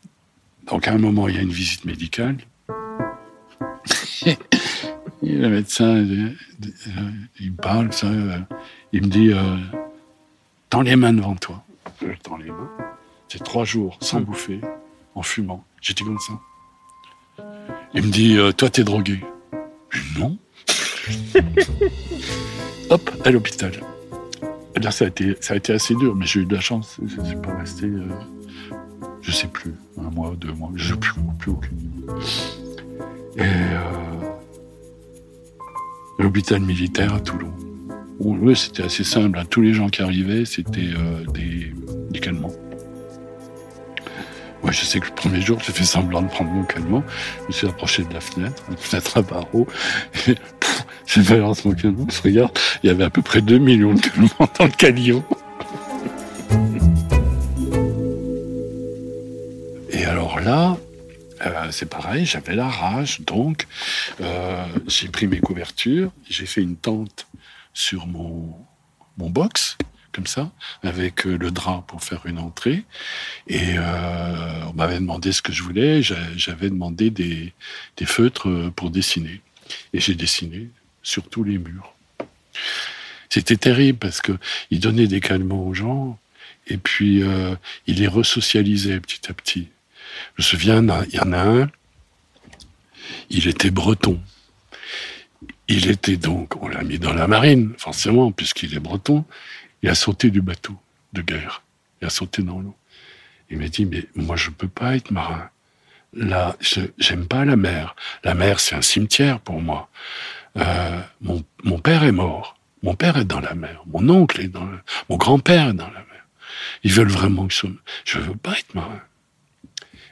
Donc, 0.68 0.88
à 0.88 0.94
un 0.94 0.98
moment, 0.98 1.28
il 1.28 1.36
y 1.36 1.40
a 1.40 1.42
une 1.42 1.52
visite 1.52 1.86
médicale. 1.86 2.38
et 4.26 4.38
le 5.24 5.50
médecin, 5.50 5.96
euh, 5.96 6.34
il, 7.40 7.52
me 7.52 7.58
parle, 7.58 7.92
ça, 7.94 8.08
il 8.92 9.02
me 9.02 9.08
dit 9.08 9.32
Tends 10.70 10.82
les 10.82 10.96
mains 10.96 11.14
devant 11.14 11.36
toi 11.36 11.64
je 12.02 12.20
tends 12.20 12.38
les 12.38 12.52
mains. 12.52 12.72
C'est 13.28 13.44
trois 13.44 13.66
jours 13.66 13.98
sans 14.02 14.22
bouffer, 14.22 14.62
en 15.16 15.22
fumant. 15.22 15.64
J'étais 15.82 16.04
comme 16.04 16.20
ça. 16.20 16.34
Il 17.94 18.04
me 18.04 18.12
dit, 18.12 18.38
euh, 18.38 18.52
toi, 18.52 18.70
t'es 18.70 18.84
drogué. 18.84 19.20
Je 19.90 20.02
dis, 20.02 20.20
non. 20.20 20.38
Hop, 22.90 23.10
à 23.24 23.32
l'hôpital. 23.32 23.72
Là, 24.82 24.92
ça 24.92 25.06
a, 25.06 25.08
été, 25.10 25.36
ça 25.42 25.54
a 25.54 25.58
été 25.58 25.74
assez 25.74 25.94
dur, 25.96 26.16
mais 26.16 26.26
j'ai 26.26 26.42
eu 26.42 26.46
de 26.46 26.56
la 26.56 26.62
chance. 26.62 26.98
Je 27.06 27.22
ne 27.22 27.26
suis 27.26 27.36
pas 27.36 27.56
resté, 27.56 27.86
euh, 27.86 28.08
je 29.22 29.32
sais 29.32 29.48
plus, 29.48 29.74
un 30.00 30.10
mois, 30.10 30.34
deux 30.38 30.54
mois. 30.54 30.72
Je 30.76 30.94
n'ai 30.94 31.00
plus, 31.00 31.14
plus 31.38 31.52
aucune 31.52 31.78
Et 33.38 33.42
euh, 33.42 33.80
l'hôpital 36.18 36.62
militaire 36.62 37.14
à 37.14 37.20
Toulon. 37.20 37.54
Oui, 38.20 38.56
c'était 38.56 38.84
assez 38.84 39.04
simple. 39.04 39.38
Hein. 39.38 39.46
Tous 39.50 39.62
les 39.62 39.74
gens 39.74 39.90
qui 39.90 40.02
arrivaient, 40.02 40.46
c'était 40.46 40.92
euh, 40.96 41.26
des, 41.34 41.74
des, 42.12 42.20
calmants. 42.20 42.54
Moi, 44.64 44.72
je 44.72 44.86
sais 44.86 45.00
que 45.00 45.08
le 45.08 45.16
premier 45.16 45.42
jour, 45.42 45.60
j'ai 45.66 45.74
fait 45.74 45.84
semblant 45.84 46.22
de 46.22 46.28
prendre 46.28 46.52
mon 46.52 46.64
calmant. 46.64 47.04
Je 47.42 47.48
me 47.48 47.52
suis 47.52 47.68
approché 47.68 48.04
de 48.04 48.14
la 48.14 48.22
fenêtre, 48.22 48.64
une 48.70 48.78
fenêtre 48.78 49.18
à 49.18 49.22
barreaux. 49.22 49.68
J'ai 51.08 51.22
balancé 51.24 51.68
mon 51.68 51.76
calmant. 51.76 52.08
Je 52.10 52.22
regarde, 52.22 52.58
il 52.84 52.88
y 52.88 52.90
avait 52.90 53.04
à 53.04 53.10
peu 53.10 53.22
près 53.22 53.42
2 53.42 53.58
millions 53.58 53.94
de 53.94 54.02
calmants 54.02 54.50
dans 54.60 54.66
le 54.66 54.72
calion. 54.72 55.24
Et 59.90 60.06
alors 60.06 60.40
là, 60.40 60.78
euh, 61.46 61.68
c'est 61.72 61.90
pareil, 61.90 62.26
j'avais 62.26 62.56
la 62.56 62.68
rage, 62.68 63.22
donc 63.22 63.68
euh, 64.22 64.66
j'ai 64.88 65.08
pris 65.08 65.28
mes 65.28 65.40
couvertures, 65.40 66.12
j'ai 66.30 66.46
fait 66.46 66.62
une 66.62 66.76
tente 66.76 67.28
sur 67.74 68.06
mon 68.06 68.56
box, 69.18 69.78
comme 70.12 70.28
ça, 70.28 70.52
avec 70.84 71.26
euh, 71.26 71.38
le 71.38 71.52
drap 71.52 71.84
pour 71.88 72.04
faire 72.04 72.26
une 72.26 72.40
entrée. 72.40 72.84
Et 73.48 73.78
euh, 73.78 74.66
on 74.68 74.74
m'avait 74.74 75.00
demandé 75.00 75.32
ce 75.32 75.42
que 75.42 75.54
je 75.54 75.64
voulais. 75.64 76.02
J'avais 76.02 76.70
demandé 76.70 77.10
des, 77.10 77.54
feutres 78.06 78.50
euh, 78.50 78.72
pour 78.76 78.90
dessiner. 78.90 79.42
Et 79.94 80.00
j'ai 80.00 80.16
dessiné 80.16 80.70
sur 81.04 81.28
tous 81.30 81.44
les 81.44 81.58
murs. 81.58 81.94
C'était 83.30 83.58
terrible 83.58 83.98
parce 83.98 84.22
que 84.22 84.34
il 84.70 84.80
donnait 84.80 85.08
des 85.08 85.22
calmants 85.22 85.66
aux 85.66 85.74
gens 85.74 86.20
et 86.68 86.78
puis 86.78 87.24
il 87.88 87.96
les 87.96 88.08
resocialisait 88.08 89.00
petit 89.00 89.32
à 89.32 89.34
petit. 89.34 89.70
Je 90.36 90.42
me 90.42 90.44
souviens, 90.44 91.06
il 91.08 91.16
y 91.16 91.20
en 91.22 91.32
a 91.32 91.40
un, 91.40 91.72
il 93.30 93.48
était 93.48 93.72
breton. 93.72 94.20
Il 95.70 95.90
était 95.90 96.18
donc, 96.18 96.62
on 96.62 96.68
l'a 96.68 96.84
mis 96.84 97.00
dans 97.00 97.14
la 97.14 97.28
marine, 97.28 97.74
forcément, 97.78 98.34
puisqu'il 98.34 98.76
est 98.76 98.80
breton. 98.80 99.24
Il 99.84 99.90
a 99.90 99.96
sauté 99.96 100.30
du 100.30 100.42
bateau 100.42 100.78
de 101.14 101.22
guerre. 101.22 101.64
Il 102.02 102.08
a 102.08 102.10
sauté 102.10 102.42
dans 102.42 102.60
l'eau. 102.60 102.76
Il 103.50 103.58
m'a 103.58 103.68
dit, 103.68 103.86
mais 103.86 104.06
moi, 104.16 104.36
je 104.36 104.50
ne 104.50 104.56
peux 104.56 104.68
pas 104.68 104.96
être 104.96 105.12
marin. 105.12 105.50
Là, 106.14 106.56
j'aime 106.98 107.28
pas 107.28 107.46
la 107.46 107.56
mer. 107.56 107.96
La 108.24 108.34
mer, 108.34 108.60
c'est 108.60 108.76
un 108.76 108.82
cimetière 108.82 109.40
pour 109.40 109.62
moi. 109.62 109.90
Euh, 110.58 111.00
mon, 111.22 111.44
mon, 111.64 111.80
père 111.80 112.04
est 112.04 112.12
mort. 112.12 112.58
Mon 112.84 112.96
père 112.96 113.18
est 113.18 113.26
dans 113.26 113.40
la 113.40 113.56
mer. 113.56 113.84
Mon 113.88 114.08
oncle 114.10 114.42
est 114.42 114.48
dans 114.48 114.66
la... 114.66 114.78
Mon 115.10 115.18
grand-père 115.18 115.70
est 115.70 115.74
dans 115.74 115.88
la 115.88 116.00
mer. 116.00 116.26
Ils 116.84 116.92
veulent 116.92 117.10
vraiment 117.10 117.48
que 117.48 117.54
je... 117.54 117.68
Je 118.06 118.20
veux 118.20 118.36
pas 118.36 118.58
être 118.58 118.74
marin. 118.76 119.02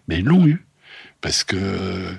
Mais 0.08 0.20
ils 0.20 0.26
l'ont 0.26 0.46
eu. 0.48 0.66
Parce 1.22 1.44
que 1.44 2.14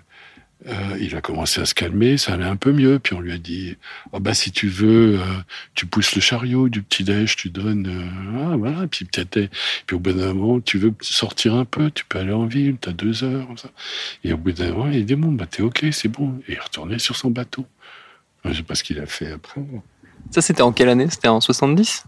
euh, 0.67 0.99
il 1.01 1.17
a 1.17 1.23
commencé 1.23 1.61
à 1.61 1.65
se 1.65 1.75
calmer, 1.75 2.19
ça 2.19 2.35
allait 2.35 2.45
un 2.45 2.57
peu 2.57 2.73
mieux. 2.73 2.99
Puis 2.99 3.15
on 3.15 3.21
lui 3.21 3.33
a 3.33 3.39
dit 3.39 3.77
oh 4.13 4.21
bah 4.21 4.35
si 4.35 4.53
tu 4.53 4.69
veux, 4.69 5.19
euh, 5.19 5.25
tu 5.75 5.87
pousses 5.87 6.15
le 6.15 6.21
chariot 6.21 6.69
du 6.69 6.83
petit 6.83 7.03
déj, 7.03 7.37
tu 7.37 7.49
donnes 7.49 7.87
euh, 7.87 8.53
ah, 8.53 8.57
voilà. 8.57 8.87
Puis 8.87 9.07
peut-être 9.07 9.51
puis 9.87 9.97
au 9.97 9.99
bout 9.99 10.13
d'un 10.13 10.35
moment, 10.35 10.61
tu 10.61 10.79
veux 10.79 10.93
sortir 11.01 11.55
un 11.55 11.65
peu, 11.65 11.91
tu 11.91 12.05
peux 12.05 12.19
aller 12.19 12.33
en 12.33 12.47
ville, 12.47 12.77
t'as 12.79 12.93
deux 12.93 13.25
heures 13.25 13.47
comme 13.47 13.59
ça. 13.59 13.71
Et 14.25 14.33
au 14.33 14.37
bout 14.37 14.53
d'un 14.53 14.73
moment, 14.73 14.91
il 14.91 15.05
dit 15.07 15.15
bon 15.15 15.33
bah 15.33 15.47
t'es 15.47 15.63
ok, 15.63 15.87
c'est 15.93 16.09
bon. 16.09 16.41
Et 16.49 16.53
il 16.53 16.61
retourné 16.61 16.99
sur 16.99 17.17
son 17.17 17.31
bateau. 17.31 17.65
Je 18.45 18.53
sais 18.53 18.63
pas 18.63 18.75
ce 18.75 18.85
qu'il 18.85 18.99
a 19.01 19.07
fait 19.07 19.33
après. 19.33 19.63
Ça 20.31 20.43
c'était 20.43 20.63
en 20.63 20.73
quelle 20.73 20.89
année? 20.91 21.09
C'était 21.09 21.29
en 21.29 21.41
70 21.41 22.05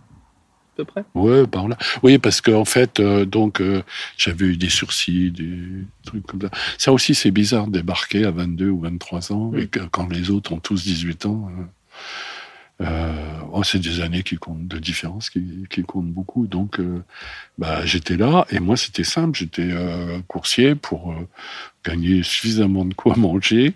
peu 0.77 0.85
près 0.85 1.05
Ouais, 1.15 1.47
par 1.47 1.69
là. 1.69 1.77
Oui, 2.03 2.19
parce 2.19 2.41
qu'en 2.41 2.61
en 2.61 2.65
fait, 2.65 3.01
euh, 3.01 3.25
donc, 3.25 3.61
euh, 3.61 3.83
j'avais 4.17 4.47
eu 4.47 4.57
des 4.57 4.69
sursis, 4.69 5.31
des 5.31 5.85
trucs 6.05 6.27
comme 6.27 6.41
ça. 6.41 6.51
Ça 6.79 6.93
aussi, 6.93 7.15
c'est 7.15 7.31
bizarre 7.31 7.67
de 7.67 7.73
débarquer 7.73 8.25
à 8.25 8.31
22 8.31 8.69
ou 8.69 8.81
23 8.81 9.33
ans, 9.33 9.53
et 9.57 9.69
quand 9.69 10.09
les 10.11 10.31
autres 10.31 10.53
ont 10.53 10.61
tous 10.61 10.85
18 10.85 11.27
ans. 11.27 11.51
Euh, 12.81 13.39
oh, 13.53 13.63
c'est 13.63 13.79
des 13.79 14.01
années 14.01 14.25
qui 14.25 14.37
comptent, 14.37 14.67
de 14.67 14.79
différence 14.79 15.31
qui, 15.31 15.67
qui 15.71 15.83
comptent 15.83 16.11
beaucoup. 16.11 16.47
Donc, 16.47 16.81
bah, 17.59 17.85
j'étais 17.85 18.17
là, 18.17 18.47
et 18.51 18.59
moi, 18.59 18.77
c'était 18.77 19.05
simple. 19.05 19.39
J'étais 19.39 19.71
coursier 20.27 20.75
pour 20.75 21.15
gagner 21.85 22.23
suffisamment 22.23 22.85
de 22.85 22.95
quoi 22.95 23.15
manger 23.19 23.75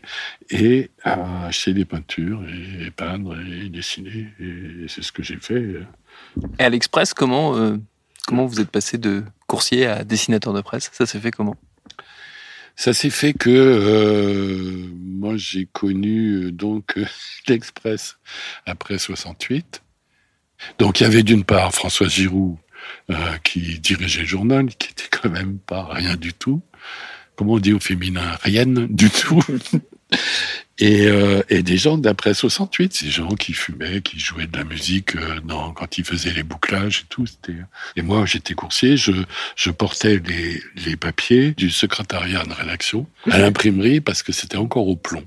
et 0.51 0.91
acheter 1.05 1.73
des 1.73 1.85
peintures 1.85 2.43
et, 2.49 2.91
peindre 2.91 3.37
et 3.39 3.69
dessiner. 3.69 4.29
Et 4.41 4.87
c'est 4.89 5.03
ce 5.03 5.13
que 5.13 5.23
j'ai 5.23 5.37
fait. 5.37 5.83
Et 6.59 6.65
à 6.65 6.69
l'Express, 6.69 7.15
comment, 7.15 7.57
euh, 7.57 7.77
comment 8.27 8.47
vous 8.47 8.61
êtes 8.61 8.71
passé 8.71 8.99
de 8.99 9.25
coursier 9.47 9.87
à 9.87 10.05
dessinateur 10.05 10.53
de 10.53 10.61
presse? 10.61 10.91
Ça 10.93 11.07
s'est 11.07 11.21
fait 11.21 11.31
comment? 11.31 11.57
Ça 12.75 12.93
s'est 12.93 13.11
fait 13.11 13.33
que 13.33 13.49
euh, 13.51 14.87
moi 14.95 15.37
j'ai 15.37 15.67
connu 15.67 16.35
euh, 16.35 16.53
donc 16.53 16.99
l'Express 17.49 18.19
après 18.67 18.99
68. 18.99 19.83
Donc 20.79 21.01
il 21.01 21.05
y 21.05 21.07
avait 21.07 21.23
d'une 21.23 21.45
part 21.45 21.73
François 21.75 22.09
Giroud 22.09 22.57
qui 23.43 23.79
dirigeait 23.81 24.21
le 24.21 24.27
journal, 24.27 24.67
qui 24.69 24.91
était 24.91 25.09
quand 25.11 25.29
même 25.29 25.59
pas 25.59 25.89
rien 25.93 26.17
du 26.17 26.33
tout. 26.33 26.63
Comment 27.35 27.55
on 27.55 27.59
dit 27.59 27.73
au 27.73 27.81
féminin? 27.81 28.37
Rien 28.43 28.67
du 28.67 29.11
tout. 29.11 29.43
Et, 30.79 31.07
euh, 31.07 31.43
et, 31.49 31.63
des 31.63 31.79
gens 31.79 31.97
d'après 31.97 32.35
68, 32.35 32.93
ces 32.93 33.09
gens 33.09 33.35
qui 33.35 33.55
fumaient, 33.55 34.03
qui 34.03 34.21
jouaient 34.21 34.47
de 34.47 34.59
la 34.59 34.65
musique 34.65 35.17
euh, 35.17 35.41
dans, 35.41 35.73
quand 35.73 35.97
ils 35.97 36.05
faisaient 36.05 36.35
les 36.35 36.43
bouclages 36.43 37.05
et 37.05 37.07
tout. 37.09 37.25
Et 37.97 38.03
moi, 38.03 38.27
j'étais 38.27 38.53
coursier, 38.53 38.99
je, 38.99 39.13
je 39.57 39.71
portais 39.71 40.21
les, 40.27 40.63
les 40.85 40.97
papiers 40.97 41.53
du 41.53 41.71
secrétariat 41.71 42.45
de 42.45 42.53
rédaction 42.53 43.07
à 43.31 43.39
l'imprimerie 43.39 44.03
parce 44.03 44.23
que 44.23 44.33
c'était 44.33 44.59
encore 44.59 44.87
au 44.87 44.97
plomb. 44.97 45.25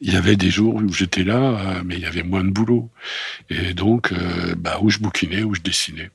Il 0.00 0.12
y 0.12 0.16
avait 0.16 0.36
des 0.36 0.50
jours 0.50 0.76
où 0.76 0.92
j'étais 0.92 1.24
là, 1.24 1.36
euh, 1.36 1.82
mais 1.84 1.96
il 1.96 2.00
y 2.00 2.06
avait 2.06 2.22
moins 2.22 2.44
de 2.44 2.50
boulot. 2.50 2.90
Et 3.50 3.74
donc, 3.74 4.12
euh, 4.12 4.54
bah, 4.56 4.78
où 4.80 4.90
je 4.90 4.98
bouquinais, 4.98 5.42
où 5.42 5.54
je 5.54 5.60
dessinais. 5.60 6.10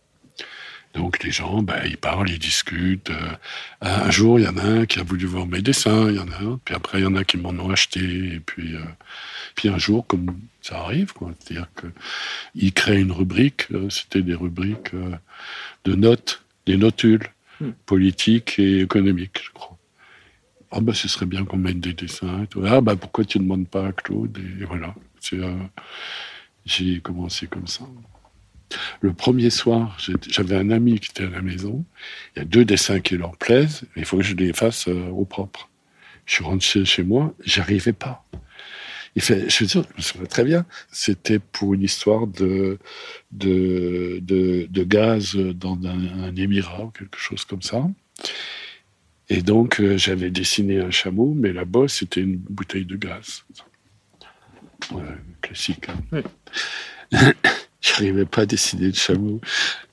Donc 0.97 1.23
les 1.23 1.31
gens, 1.31 1.61
ben, 1.61 1.79
ils 1.85 1.95
parlent, 1.95 2.29
ils 2.29 2.39
discutent. 2.39 3.11
Euh, 3.11 3.35
un 3.81 4.09
jour, 4.09 4.39
il 4.39 4.45
y 4.45 4.47
en 4.47 4.57
a 4.57 4.63
un 4.63 4.85
qui 4.87 4.99
a 4.99 5.03
voulu 5.03 5.27
voir 5.27 5.45
mes 5.45 5.61
dessins, 5.61 6.09
il 6.09 6.15
y 6.15 6.19
en 6.19 6.31
a 6.31 6.41
un, 6.41 6.59
puis 6.65 6.73
après, 6.73 6.99
il 6.99 7.03
y 7.03 7.05
en 7.05 7.15
a 7.15 7.23
qui 7.23 7.37
m'en 7.37 7.51
ont 7.51 7.69
acheté. 7.69 7.99
Et 7.99 8.39
puis, 8.39 8.75
euh, 8.75 8.79
puis 9.55 9.69
un 9.69 9.77
jour, 9.77 10.07
comme 10.07 10.39
ça 10.61 10.79
arrive, 10.79 11.13
quoi, 11.13 11.31
c'est-à-dire 11.39 11.67
qu'ils 12.53 12.73
créent 12.73 12.99
une 12.99 13.11
rubrique, 13.11 13.67
euh, 13.71 13.91
c'était 13.91 14.23
des 14.23 14.33
rubriques 14.33 14.91
de 15.85 15.95
notes, 15.95 16.41
des 16.65 16.77
notules 16.77 17.27
hmm. 17.61 17.69
politiques 17.85 18.57
et 18.57 18.81
économiques, 18.81 19.39
je 19.43 19.51
crois. 19.51 19.77
Ah 20.71 20.81
ben, 20.81 20.93
ce 20.93 21.07
serait 21.07 21.27
bien 21.27 21.45
qu'on 21.45 21.57
mette 21.57 21.79
des 21.79 21.93
dessins. 21.93 22.43
Et 22.43 22.47
tout. 22.47 22.63
Ah 22.65 22.81
ben, 22.81 22.95
pourquoi 22.95 23.23
tu 23.23 23.37
ne 23.37 23.43
demandes 23.43 23.67
pas 23.67 23.87
à 23.87 23.91
Claude? 23.93 24.37
Et, 24.37 24.65
voilà. 24.65 24.95
J'ai 26.65 26.99
commencé 27.01 27.45
comme 27.45 27.67
ça. 27.67 27.85
Le 29.01 29.13
premier 29.13 29.49
soir, 29.49 29.97
j'avais 30.29 30.55
un 30.55 30.69
ami 30.69 30.99
qui 30.99 31.11
était 31.11 31.23
à 31.23 31.29
la 31.29 31.41
maison. 31.41 31.85
Il 32.35 32.39
y 32.39 32.41
a 32.41 32.45
deux 32.45 32.65
dessins 32.65 32.99
qui 32.99 33.17
leur 33.17 33.37
plaisent, 33.37 33.83
mais 33.95 34.01
il 34.01 34.05
faut 34.05 34.17
que 34.17 34.23
je 34.23 34.35
les 34.35 34.53
fasse 34.53 34.87
euh, 34.87 35.07
au 35.09 35.25
propre. 35.25 35.69
Je 36.25 36.35
suis 36.35 36.43
rentré 36.43 36.83
chez 36.83 37.03
moi, 37.03 37.33
j'arrivais 37.43 37.93
pas. 37.93 38.25
Il 39.15 39.21
fait, 39.21 39.49
je 39.49 39.63
veux 39.63 39.85
je 39.97 40.19
me 40.19 40.27
très 40.27 40.43
bien. 40.43 40.65
C'était 40.91 41.39
pour 41.39 41.73
une 41.73 41.81
histoire 41.81 42.27
de, 42.27 42.77
de, 43.31 44.19
de, 44.21 44.83
gaz 44.83 45.35
dans 45.35 45.75
un, 45.85 46.35
émirat 46.35 46.83
ou 46.83 46.89
quelque 46.89 47.17
chose 47.17 47.43
comme 47.45 47.63
ça. 47.63 47.87
Et 49.29 49.41
donc, 49.41 49.79
euh, 49.79 49.97
j'avais 49.97 50.29
dessiné 50.29 50.79
un 50.79 50.91
chameau, 50.91 51.33
mais 51.35 51.51
la 51.51 51.65
bosse, 51.65 51.95
c'était 51.95 52.21
une 52.21 52.37
bouteille 52.37 52.85
de 52.85 52.95
gaz. 52.95 53.43
Ouais, 54.91 55.01
classique. 55.41 55.87
Hein. 56.11 56.21
J'arrivais 57.87 58.25
pas 58.25 58.41
à 58.41 58.45
dessiner 58.45 58.87
le 58.87 58.93
chameau. 58.93 59.41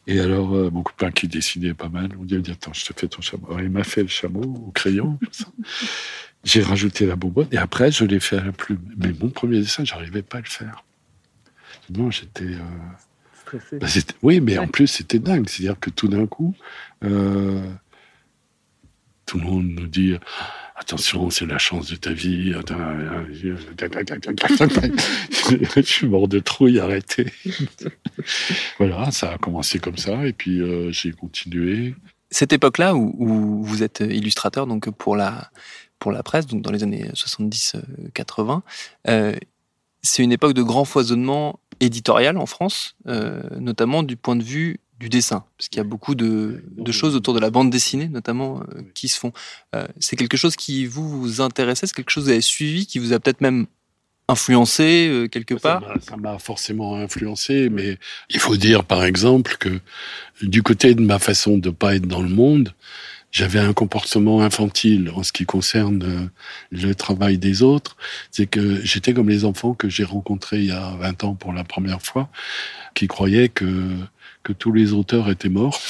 Et 0.07 0.21
alors, 0.21 0.55
euh, 0.55 0.71
mon 0.71 0.83
copain 0.83 1.11
qui 1.11 1.29
dessinait 1.29 1.75
pas 1.75 1.89
mal, 1.89 2.11
on 2.19 2.25
dit, 2.25 2.37
attends, 2.51 2.73
je 2.73 2.85
te 2.85 2.99
fais 2.99 3.09
ton 3.09 3.23
chameau. 3.23 3.47
Alors, 3.49 3.61
il 3.61 3.71
m'a 3.71 3.85
fait 3.85 4.03
le 4.03 4.09
chameau 4.09 4.43
au 4.43 4.71
crayon. 4.71 5.19
J'ai 6.45 6.63
rajouté 6.63 7.07
la 7.07 7.17
bonbonne 7.17 7.49
et 7.53 7.57
après, 7.57 7.91
je 7.91 8.05
l'ai 8.05 8.21
fait 8.21 8.37
à 8.37 8.45
la 8.45 8.53
plume. 8.53 8.83
Mais 8.97 9.13
mon 9.19 9.31
premier 9.31 9.61
dessin, 9.61 9.85
j'arrivais 9.85 10.23
pas 10.23 10.39
à 10.39 10.41
le 10.41 10.47
faire. 10.47 10.85
Non, 11.91 12.11
j'étais... 12.11 12.45
Euh... 12.45 12.61
Stressé. 13.41 13.79
Bah, 13.79 13.87
oui, 14.23 14.41
mais 14.41 14.59
en 14.59 14.67
plus, 14.67 14.87
c'était 14.87 15.19
dingue. 15.19 15.49
C'est-à-dire 15.49 15.79
que 15.79 15.91
tout 15.91 16.09
d'un 16.09 16.27
coup, 16.27 16.55
euh, 17.03 17.63
tout 19.27 19.39
le 19.39 19.45
monde 19.45 19.67
nous 19.67 19.87
dit 19.87 20.17
attention, 20.75 21.31
c'est 21.31 21.47
la 21.47 21.59
chance 21.59 21.89
de 21.91 21.97
ta 21.97 22.13
vie. 22.13 22.53
Je 25.77 25.83
suis 25.83 26.07
mort 26.07 26.29
de 26.29 26.39
trouille, 26.39 26.79
arrêtez. 26.81 27.33
voilà, 28.79 29.11
ça 29.11 29.33
a 29.33 29.39
commencé 29.39 29.79
comme 29.79 29.97
ça, 29.97 30.27
et 30.27 30.33
puis 30.33 30.61
euh, 30.61 30.91
j'ai 30.93 31.13
continué. 31.13 31.95
Cette 32.31 32.53
époque-là 32.53 32.95
où, 32.95 33.63
vous 33.63 33.83
êtes 33.83 34.01
illustrateur 34.01 34.67
donc 34.67 34.91
pour 34.91 35.17
la 35.17 35.51
pour 35.99 36.13
la 36.13 36.23
presse, 36.23 36.47
donc 36.47 36.61
dans 36.63 36.73
les 36.73 36.83
années 36.83 37.09
70-80, 37.15 38.61
euh, 39.09 39.35
c'est 40.03 40.23
une 40.23 40.33
époque 40.33 40.53
de 40.53 40.63
grand 40.63 40.85
foisonnement 40.85 41.61
éditorial 41.81 42.37
en 42.37 42.47
France, 42.47 42.97
euh, 43.07 43.43
notamment 43.59 44.03
du 44.03 44.17
point 44.17 44.37
de 44.37 44.43
vue 44.43 44.81
du 45.01 45.09
dessin, 45.09 45.45
parce 45.59 45.69
qu'il 45.69 45.79
y 45.79 45.81
a 45.81 45.85
beaucoup 45.85 46.15
de, 46.15 46.63
choses 46.91 47.17
autour 47.17 47.35
de 47.35 47.41
la 47.41 47.51
bande 47.51 47.71
dessinée, 47.71 48.09
notamment, 48.09 48.61
euh, 48.61 48.83
qui 48.95 49.09
se 49.09 49.19
font. 49.19 49.33
Euh, 49.75 49.87
c'est 49.99 50.17
quelque 50.17 50.37
chose 50.37 50.57
qui 50.57 50.87
vous, 50.87 51.21
vous 51.21 51.41
intéressait, 51.41 51.87
c'est 51.87 51.95
quelque 51.95 52.11
chose 52.11 52.25
que 52.25 52.29
vous 52.29 52.33
avez 52.33 52.41
suivi, 52.41 52.87
qui 52.87 52.99
vous 52.99 53.13
a 53.13 53.19
peut-être 53.19 53.41
même 53.41 53.67
influencé 54.29 55.09
euh, 55.09 55.29
quelque 55.29 55.55
part 55.55 55.83
Ça 56.01 56.17
m'a 56.17 56.39
forcément 56.39 56.97
influencé, 56.97 57.69
mais 57.71 57.99
il 58.31 58.39
faut 58.39 58.57
dire, 58.57 58.85
par 58.85 59.05
exemple, 59.05 59.57
que 59.59 59.81
du 60.43 60.63
côté 60.63 60.95
de 60.95 61.03
ma 61.03 61.19
façon 61.19 61.59
de 61.59 61.71
pas 61.71 61.97
être 61.97 62.07
dans 62.07 62.23
le 62.23 62.29
monde, 62.29 62.73
j'avais 63.33 63.59
un 63.59 63.73
comportement 63.73 64.43
infantile 64.43 65.11
en 65.13 65.25
ce 65.25 65.33
qui 65.33 65.45
concerne 65.45 66.31
le 66.71 66.95
travail 66.95 67.37
des 67.37 67.63
autres. 67.63 67.97
C'est 68.31 68.47
que 68.47 68.81
j'étais 68.85 69.13
comme 69.13 69.29
les 69.29 69.45
enfants 69.45 69.75
que 69.75 69.89
j'ai 69.89 70.05
rencontrés 70.05 70.61
il 70.61 70.67
y 70.67 70.71
a 70.71 70.95
20 71.01 71.25
ans 71.25 71.35
pour 71.35 71.53
la 71.53 71.65
première 71.65 72.01
fois, 72.01 72.29
qui 72.95 73.09
croyaient 73.09 73.49
que 73.49 73.97
que 74.45 74.53
tous 74.53 74.73
les 74.73 74.93
auteurs 74.93 75.29
étaient 75.31 75.49
morts. 75.49 75.81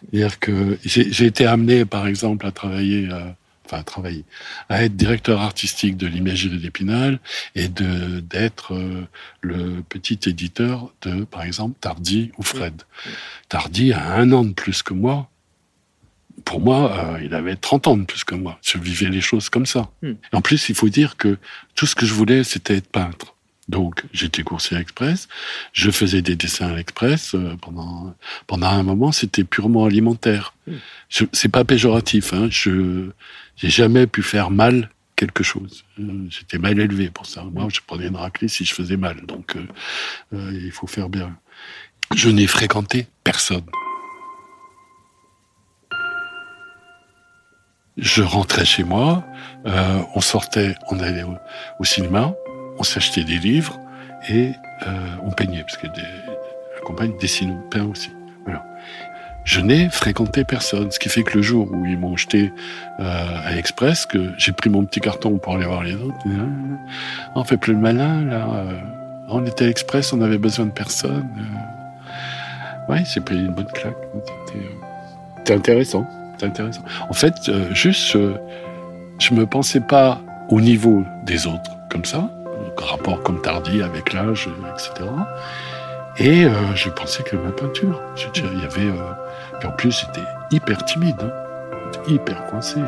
C'est-à-dire 0.00 0.38
que 0.38 0.78
j'ai 0.84 1.26
été 1.26 1.46
amené, 1.46 1.84
par 1.84 2.06
exemple, 2.06 2.46
à 2.46 2.52
travailler, 2.52 3.08
euh, 3.10 3.30
enfin 3.64 3.78
à 3.78 3.82
travailler, 3.82 4.24
à 4.68 4.84
être 4.84 4.96
directeur 4.96 5.40
artistique 5.40 5.96
de 5.96 6.06
l'imagerie 6.06 6.58
d'Épinal 6.58 7.20
et 7.54 7.68
de 7.68 8.20
d'être 8.20 8.74
euh, 8.74 9.06
le 9.40 9.82
petit 9.88 10.18
éditeur 10.26 10.92
de, 11.02 11.24
par 11.24 11.42
exemple, 11.42 11.76
Tardy 11.80 12.32
ou 12.38 12.42
Fred. 12.42 12.82
Tardy 13.48 13.92
a 13.92 14.14
un 14.14 14.32
an 14.32 14.44
de 14.44 14.52
plus 14.52 14.82
que 14.82 14.94
moi. 14.94 15.28
Pour 16.44 16.60
moi, 16.60 16.92
euh, 16.92 17.20
il 17.24 17.34
avait 17.34 17.56
30 17.56 17.88
ans 17.88 17.96
de 17.96 18.04
plus 18.04 18.22
que 18.22 18.34
moi. 18.34 18.58
Je 18.62 18.78
vivais 18.78 19.08
les 19.08 19.20
choses 19.20 19.48
comme 19.48 19.66
ça. 19.66 19.90
Hmm. 20.02 20.12
En 20.32 20.42
plus, 20.42 20.68
il 20.68 20.74
faut 20.74 20.88
dire 20.88 21.16
que 21.16 21.38
tout 21.74 21.86
ce 21.86 21.94
que 21.94 22.06
je 22.06 22.14
voulais, 22.14 22.44
c'était 22.44 22.76
être 22.76 22.88
peintre. 22.88 23.35
Donc, 23.68 24.04
j'étais 24.12 24.42
coursier 24.42 24.76
express. 24.76 25.28
Je 25.72 25.90
faisais 25.90 26.22
des 26.22 26.36
dessins 26.36 26.68
à 26.68 26.76
l'express 26.76 27.34
euh, 27.34 27.56
pendant 27.60 28.14
pendant 28.46 28.68
un 28.68 28.82
moment. 28.84 29.10
C'était 29.10 29.44
purement 29.44 29.86
alimentaire. 29.86 30.54
Ce 31.08 31.24
C'est 31.32 31.48
pas 31.48 31.64
péjoratif. 31.64 32.32
Hein. 32.32 32.48
Je 32.50 33.10
j'ai 33.56 33.70
jamais 33.70 34.06
pu 34.06 34.22
faire 34.22 34.50
mal 34.50 34.90
quelque 35.16 35.42
chose. 35.42 35.84
Euh, 35.98 36.26
j'étais 36.28 36.58
mal 36.58 36.78
élevé 36.78 37.10
pour 37.10 37.26
ça. 37.26 37.42
Moi, 37.42 37.66
je 37.72 37.80
prenais 37.84 38.06
une 38.06 38.16
raclée 38.16 38.48
si 38.48 38.64
je 38.64 38.72
faisais 38.72 38.96
mal. 38.96 39.26
Donc, 39.26 39.56
euh, 39.56 40.52
il 40.52 40.70
faut 40.70 40.86
faire 40.86 41.08
bien. 41.08 41.36
Je 42.14 42.28
n'ai 42.30 42.46
fréquenté 42.46 43.08
personne. 43.24 43.66
Je 47.96 48.22
rentrais 48.22 48.66
chez 48.66 48.84
moi, 48.84 49.24
on 49.64 50.20
sortait, 50.20 50.74
on 50.90 51.00
allait 51.00 51.24
au 51.80 51.84
cinéma, 51.84 52.34
on 52.78 52.82
s'achetait 52.82 53.24
des 53.24 53.38
livres 53.38 53.78
et 54.28 54.52
euh, 54.86 54.92
on 55.24 55.30
peignait, 55.30 55.62
parce 55.62 55.76
que 55.76 55.86
la 55.86 56.80
compagne 56.84 57.12
dessine 57.20 57.60
peint 57.70 57.84
aussi. 57.84 58.10
Voilà. 58.44 58.64
Je 59.44 59.60
n'ai 59.60 59.88
fréquenté 59.88 60.44
personne, 60.44 60.90
ce 60.90 60.98
qui 60.98 61.08
fait 61.08 61.22
que 61.22 61.36
le 61.36 61.42
jour 61.42 61.68
où 61.70 61.86
ils 61.86 61.98
m'ont 61.98 62.16
jeté 62.16 62.52
euh, 62.98 63.26
à 63.44 63.52
l'Express, 63.52 64.06
que 64.06 64.32
j'ai 64.36 64.52
pris 64.52 64.70
mon 64.70 64.84
petit 64.84 65.00
carton 65.00 65.38
pour 65.38 65.54
aller 65.54 65.66
voir 65.66 65.84
les 65.84 65.94
autres, 65.94 66.16
on 67.34 67.44
fait 67.44 67.56
plus 67.56 67.72
le 67.72 67.78
malin, 67.78 68.24
là. 68.24 68.48
Euh, 68.54 68.80
on 69.28 69.44
était 69.44 69.64
à 69.64 69.66
l'Express, 69.68 70.12
on 70.12 70.20
avait 70.22 70.38
besoin 70.38 70.66
de 70.66 70.70
personne. 70.70 71.28
ouais, 72.88 73.02
j'ai 73.12 73.20
pris 73.20 73.36
une 73.36 73.52
bonne 73.52 73.66
claque. 73.66 73.96
C'était 75.38 75.54
intéressant. 75.54 76.06
intéressant. 76.42 76.82
En 77.08 77.12
fait, 77.12 77.34
juste, 77.72 78.16
je 79.18 79.34
me 79.34 79.46
pensais 79.46 79.80
pas 79.80 80.20
au 80.48 80.60
niveau 80.60 81.04
des 81.24 81.48
autres 81.48 81.72
comme 81.90 82.04
ça 82.04 82.30
rapport 82.84 83.22
comme 83.22 83.40
tardi 83.40 83.82
avec 83.82 84.12
l'âge, 84.12 84.48
etc. 84.72 85.08
Et 86.18 86.44
euh, 86.44 86.74
je 86.74 86.88
pensais 86.88 87.22
que 87.22 87.36
ma 87.36 87.50
peinture, 87.50 88.00
il 88.34 88.60
y 88.60 88.64
avait, 88.64 88.88
euh, 88.88 89.66
en 89.66 89.72
plus 89.72 90.00
j'étais 90.00 90.26
hyper 90.50 90.82
timide, 90.84 91.16
hein. 91.20 91.30
hyper 92.08 92.46
coincé. 92.46 92.80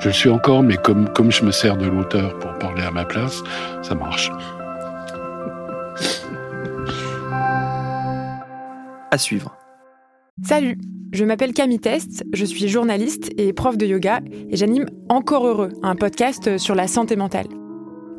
Je 0.00 0.08
le 0.08 0.12
suis 0.12 0.28
encore, 0.28 0.62
mais 0.62 0.76
comme, 0.76 1.08
comme 1.08 1.30
je 1.30 1.44
me 1.44 1.52
sers 1.52 1.76
de 1.76 1.86
l'auteur 1.86 2.36
pour 2.40 2.52
parler 2.58 2.82
à 2.82 2.90
ma 2.90 3.04
place, 3.04 3.42
ça 3.82 3.94
marche. 3.94 4.30
À 9.12 9.18
suivre. 9.18 9.56
Salut, 10.42 10.78
je 11.12 11.24
m'appelle 11.24 11.52
Camille 11.52 11.78
Test, 11.78 12.24
je 12.32 12.44
suis 12.44 12.66
journaliste 12.66 13.30
et 13.38 13.52
prof 13.52 13.76
de 13.78 13.86
yoga 13.86 14.20
et 14.50 14.56
j'anime 14.56 14.86
Encore 15.08 15.46
Heureux, 15.46 15.70
un 15.84 15.94
podcast 15.94 16.58
sur 16.58 16.74
la 16.74 16.88
santé 16.88 17.14
mentale. 17.14 17.46